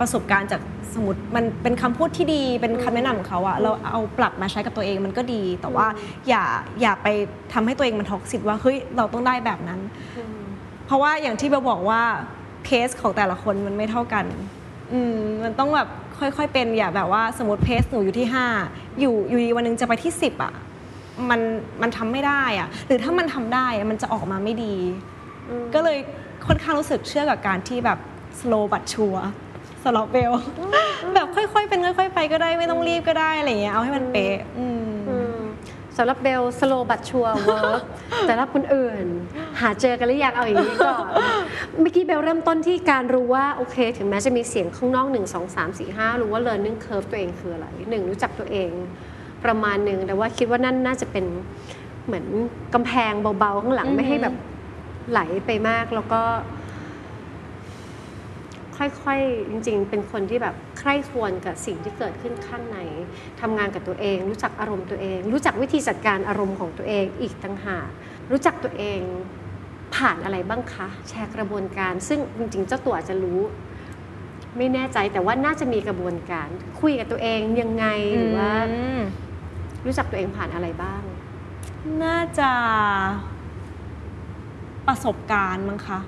[0.00, 0.60] ประสบการณ์จาก
[0.94, 5.86] สมมติมันเป็นคำพูดที่ดีเป็นคำแนะนำของเขาอะเราเอาปรับมาใช้กับตัวเองมันก็ดี แต่ว่า
[6.28, 6.42] อย่า
[6.80, 7.06] อย่าไป
[7.52, 9.80] ทำให้ตัวเองมัน toxic ว่าเฮ้ยเราต้องได้แบบนั้น
[10.86, 12.02] เพราะว่าอย่างที่เบลล์บอกว่า
[12.64, 14.24] pace ของแต่ละคนมันไม่เท่ากัน
[14.92, 18.26] อืมมันต้องแบบค่อยๆเป็นอย่าแบบว่าสมมติ pace หนูอยู่ที่
[18.64, 20.52] 5 อยู่อยู่ดีวันหนึงจะไปที่ 10อะ
[21.30, 21.40] มัน
[21.82, 24.74] มันทำไม่ได้อะหรือถ้ามันทำได้อะมันจะออกมาไม่ดี
[25.74, 25.98] ก็เลย
[26.46, 27.98] ค่อนข้างรู้สึกเชื่อกับการที่แบบ
[28.40, 29.24] slow but sure
[29.84, 30.32] สำหรับเบลล์
[31.14, 35.36] แบบค่อยๆ เป็นค่อยๆ ไปก็ได้ไม่ต้องรีบก็ได้อะไรอย่างเงี้ยเอาให้มันเป๊ะอืมอืม
[35.96, 37.82] สำหรับเบลล์ slow but sure work
[38.26, 39.04] แต่ละคนอื่น
[39.60, 41.04] หาเจอกันหรือยังเอาอย่างนี้ก่อน
[41.80, 48.70] เมื่อกี้เบลเริ่มต้นที่การรู้ว่า โอเค ถึงแม้จะมีเสียงข้างนอก 1 2 3 4 5 รู้ว่า learning curve ตัวเองคืออะไรหนึ่งรู้จักตัวเอง
[49.44, 51.24] ประมาณหนึ่งแต่ว่าคิดว่านั่นน่าจะเป็น
[52.06, 52.26] เหมือน
[52.74, 54.34] กำแพงเบาๆ ข้างหลังอือฮึไม่ให้แบบ
[55.10, 56.22] ไหลไปมากแล้วก็
[58.76, 62.78] ค่อยๆจริง ๆ เป็นคนที่แบบใคร่ครวญกับสิ่งที่เกิดขึ้นข้างใน
[63.40, 67.88] ทำงานกับตัวเอง รู้จักอารมณ์ตัวเอง รู้จักวิธีจัดการอารมณ์ของตัวเองอีกต่างหาก
[68.30, 69.00] รู้จักตัวเอง
[69.94, 73.40] ผ่านอะไรบ้างคะ แชร์กระบวนการ ซึ่งจริงๆ เจ้าตัวอาจจะรู้
[74.56, 76.48] ไม่แน่ใจแต่ว่าน่าจะมีกระบวนการ
[76.80, 77.86] คุยกับตัวเองยังไง
[78.16, 78.52] หรือว่า
[78.96, 78.98] ม
[79.86, 81.02] รู้จักตัวเองผ่านอะไรบ้าง
[82.02, 82.50] น่าจะ
[84.88, 85.98] ประสบการณ์มั้งคะ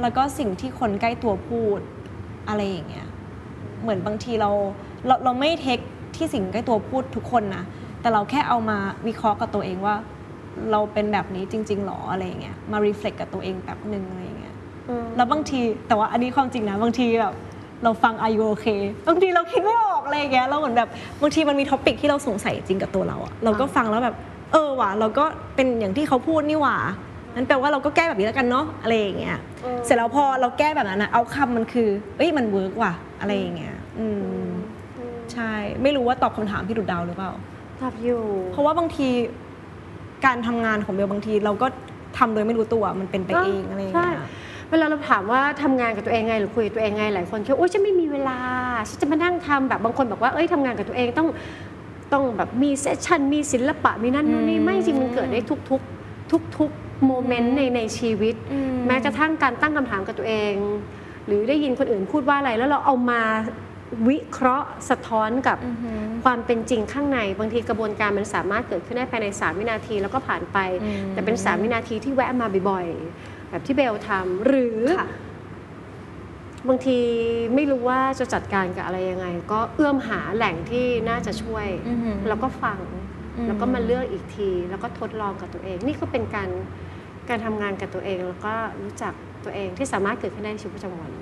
[0.00, 1.78] แล้วก็สิ่งที่คนใกล้ตัวพูด
[2.48, 3.08] อะไรอย่างเงี้ย
[3.82, 4.50] เหมือนบางทีเรา
[5.06, 5.78] เราเราไม่ take
[6.16, 7.64] ที่สิ่งใกล้ตัวพูดทุกคนนะ
[8.00, 9.96] แต่เราแค่เอามาวิเคราะห์กับตัวเองว่า
[10.70, 14.56] เราเป็นแบบนี้จริง ๆหรออะไรอย่างเงี้ย มา reflect กับตัวเองแบบหนึ่งอะไรอย่างเงี้ย
[15.16, 17.34] แล้วบางทีแต่ว่าอันนี้ความจริงนะบางทีแบบ
[17.84, 20.88] เราฟัง Are you okay บางทีเราคิดไม่ออกอะไรอย่างเงี้ย เราเหมือนแบบ
[21.22, 24.16] บางทีมันมี topic ที่เราสงสัยจริงกับตัวเราอะเราก็ฟังแล้วแบบ
[24.52, 25.24] เออว่ะเราก็
[25.54, 26.76] เป็นอย่างที่เขาพูดนี่หว่า
[27.34, 34.06] นั้นแปลว่าเราก็แก้แบบนี้แล้วกันเนาะอะไรอย่างเงี้ยอืมเสร็จแล้วพอเราแก้แบบนั้นนะเอาคำมันคือเอ้ยมัน work ว่ะอะไรอย่างเงี้ยอื
[34.44, 34.46] ม
[35.32, 37.30] ใช่ ไม่รู้ว่าตอบคำถามพี่ดุจดาวหรือเปล่า
[37.80, 39.08] ตอบอยู่ เพราะว่าบางที
[40.26, 41.66] การทำงานของเบลล์บางที เราก็
[42.18, 44.28] ทำโดยไม่รู้ตัวมันเป็นไปเองอะไรอย่างเงี้ยใช่
[44.70, 48.38] เวลาเราถามว่าทำงานกับตัวเองไงหรือคุยกับตัวเองไงหลายคนคิดว่าโอ๊ยฉันไม่มีเวลา
[48.88, 51.28] ฉันจะมานั่งทำแบบบางคนบอกว่าเอ้ยทำงานกับตัวเองต้อง
[52.12, 55.40] ต้องแบบมี session มีศิลปะมีนั่นนู่นนี่อืมไม่จริงมันเกิดได้
[55.70, 60.54] ทุกๆทุกๆ โมเมนต์ในในชีวิตอืมแม้กระทั่งการตั้งคำถามกับตัวเอง
[61.26, 63.22] หรือได้ยินคนอื่นพูดว่าอะไร แล้วเราเอามา
[64.08, 75.08] วิเคราะห์สะท้อนกับอือหือความเป็นจริงข้างใน บางทีกระบวนการมันสามารถเกิดขึ้นได้ภายใน 3 วินาทีแล้วก็ผ่านไปอืมแต่เป็น 3 วินาทีที่แวะมาบ่อยๆ แบบที่เบลทำหรือค่ะ
[76.68, 76.98] บางที
[77.54, 82.78] ไม่รู้ว่าจะจัดการกับอะไรยังไง ก็เอื้อมหาแหล่งที่น่าจะช่วยอือหือแล้วก็ฟัง
[83.36, 86.48] อืมแล้วก็มาเลือกอีกที แล้วก็ทดลองกับตัวเอง นี่ก็เป็นการ
[87.28, 89.12] การทำงานกับตัวเองแล้วก็รู้จัก
[89.44, 91.12] ตัวเองที่สามารถเกิดขึ้นได้ในชีวิตประจำวัน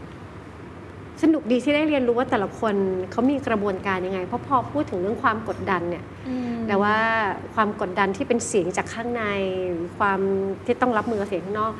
[1.22, 2.74] สนุกดีที่ได้เรียนรู้ว่าแต่ละคน
[3.10, 6.96] เขามีกระบวนการยังไง เพราะพอพูดถึงเรื่องความกดดันเนี่ยอืมแต่ว่า
[7.54, 9.24] ความกดดันที่เป็นเสียงจากข้างใน
[9.72, 10.20] หรือความ
[10.66, 11.72] ที่ต้องรับมือกับเสียงข้างนอก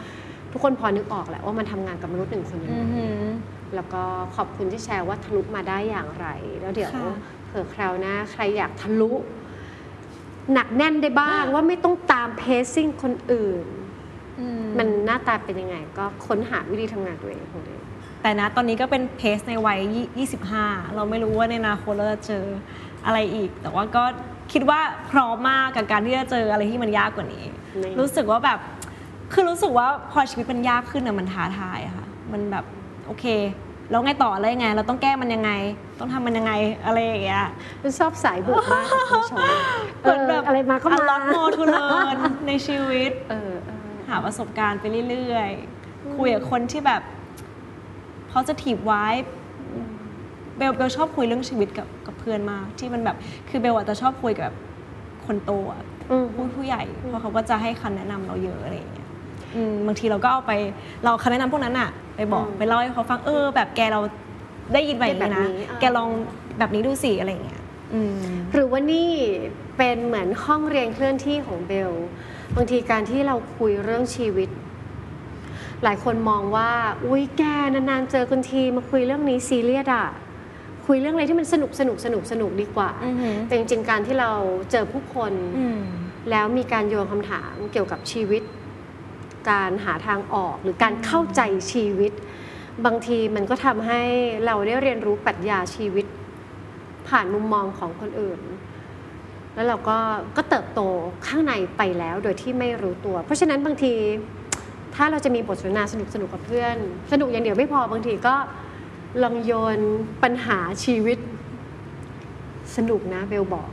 [0.53, 3.23] ทุกคนพอนึกออกแหละว่ามันทำงานกับมนุษย์หนึ่งคนยังอืไงอหือ
[3.75, 4.03] แล้วก็
[4.37, 6.27] ขอบคุณที่แชร์ว่าทะลุมาได้อย่างไร
[6.61, 7.13] แล้วเดี๋ยวค่ะ
[7.47, 9.11] เผื่อคราวหน้าใครอยากทะลุ
[10.53, 13.80] หนักแน่นได้บ้างว่าไม่ต้องตามเพซซิ่งคนอื่นอื
[14.79, 17.85] มันหน้าตาเป็นยังไง ก็ค้นหาวิธีทำงานตัวเองของตัวเอง
[18.23, 22.45] แต่นะตอนนี้ก็เป็นเพสในวัยยี่25 เราไม่รู้ว่าในอนาคตเราจะเจอ
[23.07, 24.05] อะไรอีก แต่ว่าก็
[24.53, 24.81] คิดว่า
[25.13, 27.45] พร้อมมากกับการที่จะเจออะไรที่มันยากกว่านี้
[27.85, 28.59] นี่รู้สึกว่าแบบ
[29.33, 32.65] คือรู้สึกว่าพอชีวิตมันยากขึ้นอะมันท้าทายอะค่ะมมันแบบ
[33.07, 33.27] โอเค
[33.91, 35.51] แล้วไงต่ออะไรยังไง เราต้องแก้มันยังไง
[35.99, 36.53] ต้องทำมันยังไง
[36.87, 37.45] อะไรอย่างเงี้ย
[37.83, 39.41] มันชอบสายบุกมากค่ะคุณผู้ชม
[40.01, 42.17] เหมือนแบบเอออะไรมาก็มา a lot more to learn
[42.47, 43.50] ในชีวิต เออเออ
[44.11, 47.03] หาประสบการณ์ไปเรื่อยๆ คุยกับคนที่แบบ
[48.33, 49.29] positive vibe
[50.57, 53.17] เบลเบลชอบคุยเรื่องชีวิตกับกับเพื่อนมาก ที่มันแบบ
[53.49, 54.57] คือเบลอะจะชอบคุยกับแบบ
[55.27, 59.09] คนโตอะอืมผู้ผู้ใหญ่เพราะเขาก็จะให้คำแนะนำเราเยอะอะไรอย่างเงี้ย
[59.55, 60.53] อืมบางทีเราก็เอาไป
[61.05, 64.01] เราคำแนะนำพวกนั้นอะไปบอกอืมไปเล่าให้เขาฟังเออ แบบแกเรา
[64.75, 66.09] ได้ยินไปอย่างนี้นะแบบนี้อ่าแกลอง
[66.59, 67.63] แบบนี้ดูสิอะไรอย่างเงี้ย
[67.95, 69.11] อืมหรือว่านี่
[69.77, 71.93] เป็นเหมือนห้องเรียนเคลื่อนที่ของเบล
[72.57, 74.49] บางทีการที่เราคุยเรื่องชีวิต
[75.85, 76.71] หลายคนมองว่า
[77.05, 77.43] อุ้ยแก
[77.75, 80.07] นานๆเจอกันทีมาคุยเรื่องนี้ซีเรียสอะ
[80.87, 84.33] คุยเรื่องอะไรที่มันสนุกสนุกสนุกสนุกดีกว่าอือหือแต่จริงๆการที่เรา
[84.71, 85.81] เจอผู้คนอืม
[86.31, 88.43] แล้วมีการโยนคำถามเกี่ยวกับชีวิต
[89.51, 91.41] การหาทางออกหรือการเข้าใจ
[91.73, 92.13] ชีวิต
[92.85, 94.03] บางทีมันก็ทำให้
[94.47, 96.07] เราได้เรียนรู้ปรัชญาชีวิต
[97.09, 98.41] ผ่านมุมมองของคนอื่น
[99.55, 99.99] แล้วเราก็
[100.37, 100.81] ก็เติบโต
[101.27, 103.93] ข้างในไปแล้วโดยที่ไม่รู้ตัว เพราะฉะนั้นบางที
[104.95, 106.77] ถ้าเราจะมีบทสนทนาสนุกสนุกๆกับเพื่อน
[107.13, 108.35] สนุกอย่างเดียวไม่พอบางทีก็
[109.23, 109.79] ลองโยน
[110.23, 111.19] ปัญหาชีวิต
[112.77, 113.69] สนุกนะเบลบอก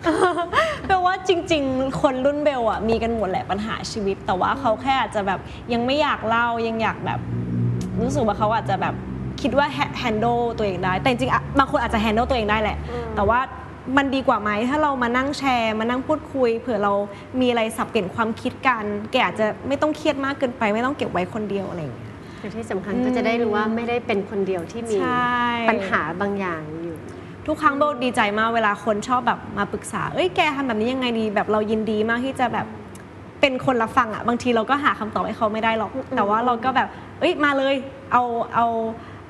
[0.87, 5.39] แปลว่าจริง ๆ คนรุ่นเบลอะมีกันหมดแหละปัญหาชีวิต แต่ว่าเขาแค่อาจจะแบบ
[5.73, 7.19] ยังไม่อยากเล่ายังอยากแบบ
[8.01, 8.95] รู้สึกว่าเขาอาจจะแบบ
[9.41, 9.67] คิดว่า
[10.01, 13.39] handle ตัวเองได้ แต่จริงๆอะบางคนอาจจะ handle ตัวเองได้แหละอืมแต่ว่า
[13.97, 16.93] มันดีกว่าไหมถ้าเรามานั่งแชร์มานั่งพูดคุย เผื่อเรา
[17.39, 25.37] มีอะไรสับเปลี่ยนความคิดกัน แกอาจจะไม่ต้องเครียดมากเกินไป ไม่ต้องเก็บไว้คนเดียวอะไรอย่างเงี้ยแต่ที่สำคัญก็จะได้รู้ว่าไม่ได้เป็นคนเดียวที่มีใช่
[25.69, 26.95] ปัญหาบางอย่างอยู่
[27.47, 32.67] ทุกครั้งเบลดีใจมากเวลาคนชอบแบบมาปรึกษา เอ้ยแกทำแบบนี้ยังไงดีแบบเรายินดีมากที่จะแบบ
[33.41, 36.87] เป็นคนรับฟังอะบางทีเราก็หาคำตอบให้เขาไม่ได้หรอก แต่ว่าเราก็แบบ
[37.19, 37.75] เอ้ยมาเลย
[38.11, 38.23] เอา
[38.55, 38.65] เอา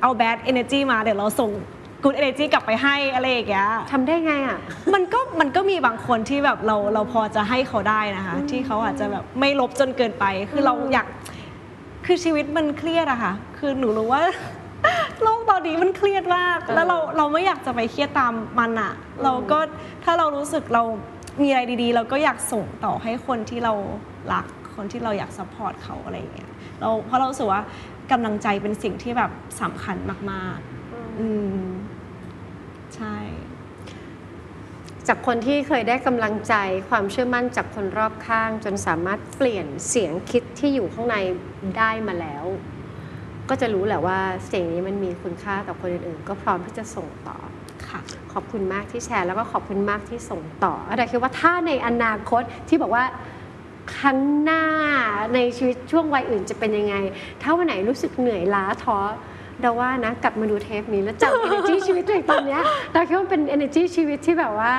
[0.02, 1.52] เอา bad energy มาเดี๋ยวเราส่ง
[2.04, 4.60] good energy กลับไปให้อะไรอย่างเงี้ยทำได้ไงอะ
[4.94, 11.08] มันก็มันก็มีบางคนที่แบบเราเราพอจะให้เขาได้นะคะ ที่เขาอาจจะแบบไม่ลบจนเกินไป คือเราอยาก
[12.06, 14.24] คือชีวิตมันเครียดอะค่ะ คือหนูรู้ว่า
[15.22, 18.94] โลกตอนนี้มันเครียดมากเออแล้วเราเราไม่อยากจะไปเครียดตามมันอะ
[19.24, 19.60] เราก็
[20.04, 20.84] ถ้าเรารู้สึกเรา
[21.42, 23.74] มีอะไรดีๆ เราก็อยากส่งต่อให้คนที่เรา
[24.34, 24.46] รัก
[24.76, 27.62] คนที่เราอยาก support เขาอะไรอย่างเงี้ยเราเพราะเรารู้สึกว่า
[28.12, 29.32] กำลังใจเป็นสิ่งที่แบบ
[29.62, 29.98] สำคัญ
[30.32, 30.77] มากๆ
[31.20, 31.28] อื
[31.60, 31.68] ม
[32.96, 33.16] ใช่
[35.08, 36.54] จากคนที่เคยได้กำลังใจ
[36.90, 41.16] ความเชื่อมั่นจากคนรอบข้าง จนสามารถเปลี่ยนเสียงคิดที่อยู่ข้างใน
[41.78, 42.46] ได้มาแล้ว
[43.50, 47.38] ก็จะรู้แหละว่าเสียงนี้มันมีคุณค่าต่อคนอื่นๆ ก็พร้อมที่จะส่งต่อ
[47.88, 48.00] ค่ะ
[48.34, 53.04] ขอบคุณมากที่แชร์ แล้วก็ขอบคุณมากที่ส่งต่ออะไรคิดว่าถ้าในอนาคตที่บอกว่า
[53.96, 54.64] ครั้งหน้า
[55.34, 56.96] ในชีวิตช่วงวัยอื่นจะเป็นยังไง
[57.42, 58.98] ถ้าวันไหนรู้สึกเหนื่อยล้าท้อ
[59.62, 62.62] เดาว่านะกลับมาดูเทปนี้แล้วจำ energy ชีวิตตัวเองตอนเนี้ย
[62.94, 64.74] เราคิดว่าเป็น energy ชีวิตที่แบบว่า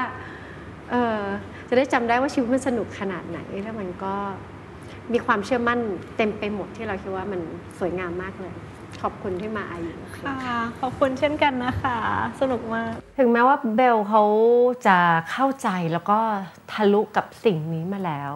[0.91, 1.20] เออ
[1.68, 4.14] จะได้จำได้ว่าชีวิตมันสนุกขนาดไหนแล้วมันก็
[5.12, 5.79] มีความเชื่อมั่น
[6.16, 7.41] เต็มไปหมดที่เราคิดว่ามัน
[7.79, 8.55] สวยงามมากเลย
[9.03, 10.35] ขอบคุณที่มาอายุค่ะ
[10.81, 11.99] ขอบคุณเช่นกันนะคะ
[12.41, 14.24] สนุกมาก ถึงแม้ว่าเบลเขา
[14.87, 14.99] จะ
[15.31, 16.18] เข้าใจแล้วก็
[16.72, 18.33] ทะลุกับสิ่งนี้มาแล้ว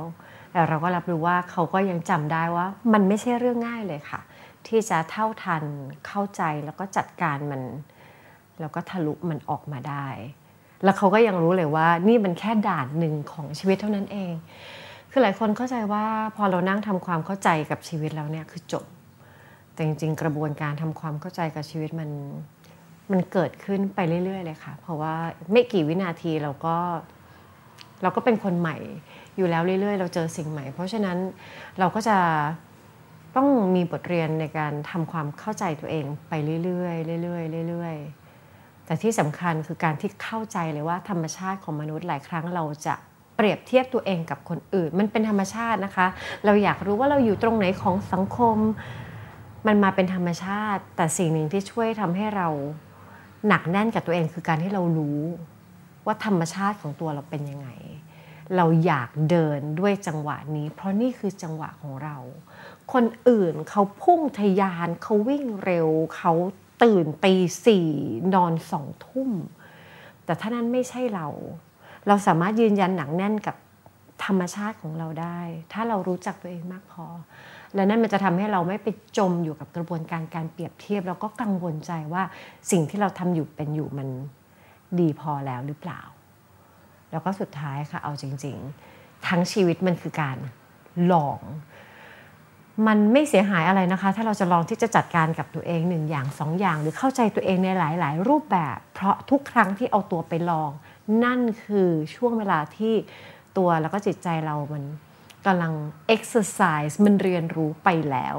[0.53, 4.20] แต่เราก็รับรู้ว่าเขาก็ยังจำได้ว่ามันไม่ใช่เรื่องง่ายเลยค่ะ
[4.68, 5.64] ที่จะเท่าทัน
[6.06, 7.62] เข้าใจแล้วก็จัดการมัน
[8.60, 10.08] แล้วก็ทะลุมันออกมาได้
[10.84, 14.34] แล้วเขาก็ยังรู้เลยว่านี่มันแค่ด่านหนึ่งของชีวิตเท่านั้นเอง
[15.10, 16.04] คือหลายคนเข้าใจว่า
[16.36, 18.84] พอเรานั่งทำความเข้าใจกับชีวิตแล้วเนี่ยคือจบ
[19.72, 22.10] แต่จริงๆ กระบวนการทำความเข้าใจกับชีวิตมัน
[23.10, 25.14] มันเกิดขึ้นไปเรื่อย ๆ เลยค่ะ เพราะว่า
[25.52, 26.76] ไม่กี่วินาทีเราก็
[28.02, 28.76] เราก็เป็นคนใหม่
[29.36, 31.18] อยู่แล้วเรื่อย ๆ เราเจอสิ่งใหม่ เพราะฉะนั้น
[31.78, 32.16] เราก็จะ
[33.37, 36.33] ต้องมีบทเรียนในการทำความเข้าใจตัวเองไป
[36.64, 42.95] เรื่อยๆเรื่อยๆเรื่อยๆแต่ที่สำคัญคือการที่เข้าใจเลยว่าธรรมชาติของมนุษย์หลายครั้งเราจะ
[43.37, 46.07] เปรียบเทียบตัวเองกับคนอื่น มันเป็นธรรมชาตินะคะ
[46.45, 48.57] เราอยากรู้ว่าเราอยู่ตรงไหนของสังคม
[49.66, 52.49] มันมาเป็นธรรมชาติ แต่สิ่งหนึ่งที่ช่วยทำให้เรา
[53.49, 55.20] หนักแน่นกับตัวเองคือการที่เรารู้
[56.07, 57.68] ว่าธรรมชาติของตัวเราเป็นยังไง
[58.57, 62.16] เราอยากเดินด้วยจังหวะนี้ เพราะนี่คือจังหวะของเรา
[62.93, 66.32] คนอื่นเขาพุ่งทะยานเขาวิ่งเร็วเขา
[66.82, 67.34] ตื่นตี
[67.66, 67.88] สี่
[68.34, 69.30] นอนสองทุ่ม
[70.24, 71.28] แต่ถ้านั้นไม่ใช่เรา
[72.07, 73.57] เราสามารถยืนยันหนักแน่นกับ
[74.24, 75.40] ธรรมชาติของเราได้
[75.72, 77.07] ถ้าเรารู้จักตัวเองมากพอ
[77.74, 78.88] และนั่นมันจะทำให้เราไม่ไป
[79.18, 82.22] จมอยู่กับกระบวนการการเปรียบเทียบ แล้วก็กังวลใจว่า
[82.70, 84.09] สิ่งที่เราทำอยู่เป็นอยู่มัน
[84.99, 86.03] ดีพอแล้วหรือเปล่า
[87.11, 88.57] แล้วก็สุดท้ายค่ะเอาจริง
[88.93, 90.38] ๆ ทั้งชีวิตมันคือการ
[91.12, 91.40] ลอง
[92.87, 100.70] มันไม่เสียหายอะไรนะคะ ถ้าเราจะลองที่จะจัดการกับตัวเองหนึ่งอย่างสองอย่าง หรือเข้าใจตัวเองในหลาย ๆ รูปแบบ เพราะทุกครั้งที่เอาตัวไปลอง
[101.24, 102.95] นั่นคือช่วงเวลาที่
[103.57, 104.85] ตัวแล้วก็จิตใจเรามัน
[105.47, 105.72] กำลัง
[106.14, 108.37] exercise มันเรียนรู้ไปแล้ว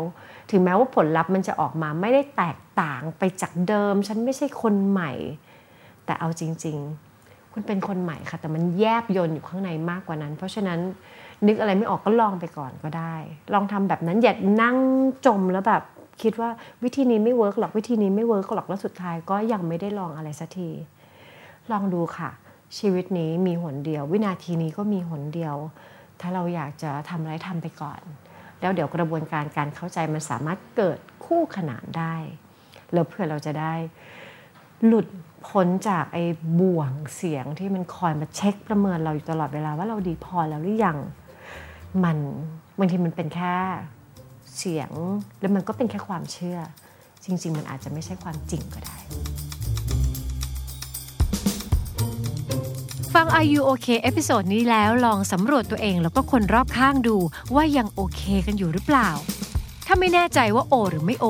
[0.52, 5.12] ถึงแม้ว่าผลลัพธ์มันจะออกมาไม่ได้แตกต่างไปจากเดิม ฉันไม่ใช่คนใหม่
[6.06, 6.78] แต่เอาจริง
[7.16, 10.80] ๆ คุณเป็นคนใหม่ค่ะ แต่มันแยบยลอยู่ข้างในมากกว่านั้น เพราะฉะนั้น
[11.48, 13.16] นึกอะไรไม่ออกก็ลองไปก่อนก็ได้
[13.54, 14.78] ลองทำแบบนั้นอย่านั่ง
[15.26, 15.84] จมแล้วแบบ
[16.24, 16.50] คิดว่า
[16.84, 20.70] วิธีนี้ไม่ work หรอกวิธีนี้ไม่ work หรอกแล้วสุดท้ายก็ยังไม่ได้ลองอะไรสักที
[21.72, 22.30] ลองดูค่ะ
[22.78, 25.56] ชีวิตนี้มีหนเดียว วินาทีนี้ก็มีหนเดียว
[26.22, 28.02] ถ้าเราอยากจะทำอะไรทำไปก่อน
[28.62, 32.16] แล้วเดี๋ยวกระบวนการการเข้าใจมันสามารถเกิดคู่ขนานได้
[32.94, 33.74] แล้วเพื่อเราจะได้
[34.86, 35.08] หลุด
[35.48, 36.24] พ้นจากไอ้
[36.60, 40.98] บ่วงเสียงที่มันคอยมาเช็คประเมินเราอยู่ตลอดเวลาว่าเราดีพอแล้วหรือยัง
[42.04, 42.18] มัน
[42.80, 43.56] บางทีมันเป็นแค่
[44.58, 44.92] เสียง
[45.42, 46.60] แล้วมันก็เป็นแค่ความเชื่อ
[47.26, 48.98] จริง ๆ มันอาจจะไม่ใช่ความจริงก็ได้
[53.14, 57.18] ฟัง Are You OK episode นี้แล้วลองสำรวจตัวเองแล้วก็คนรอบข้างดู
[57.56, 59.10] ว่ายังโอเคกันอยู่หรือเปล่า
[59.88, 61.26] ถ้าไม่แน่ใจว่าโอ หรือไม่โอ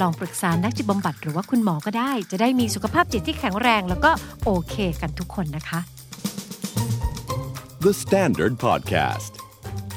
[0.00, 4.10] ลองปรึกษานักจิตบำบัดหรือว่าคุณหมอก็ได้ จะได้มีสุขภาพจิตที่แข็งแรง แล้วก็
[4.44, 5.80] โอเคกันทุกคนนะคะ
[7.84, 9.41] The Standard Podcast.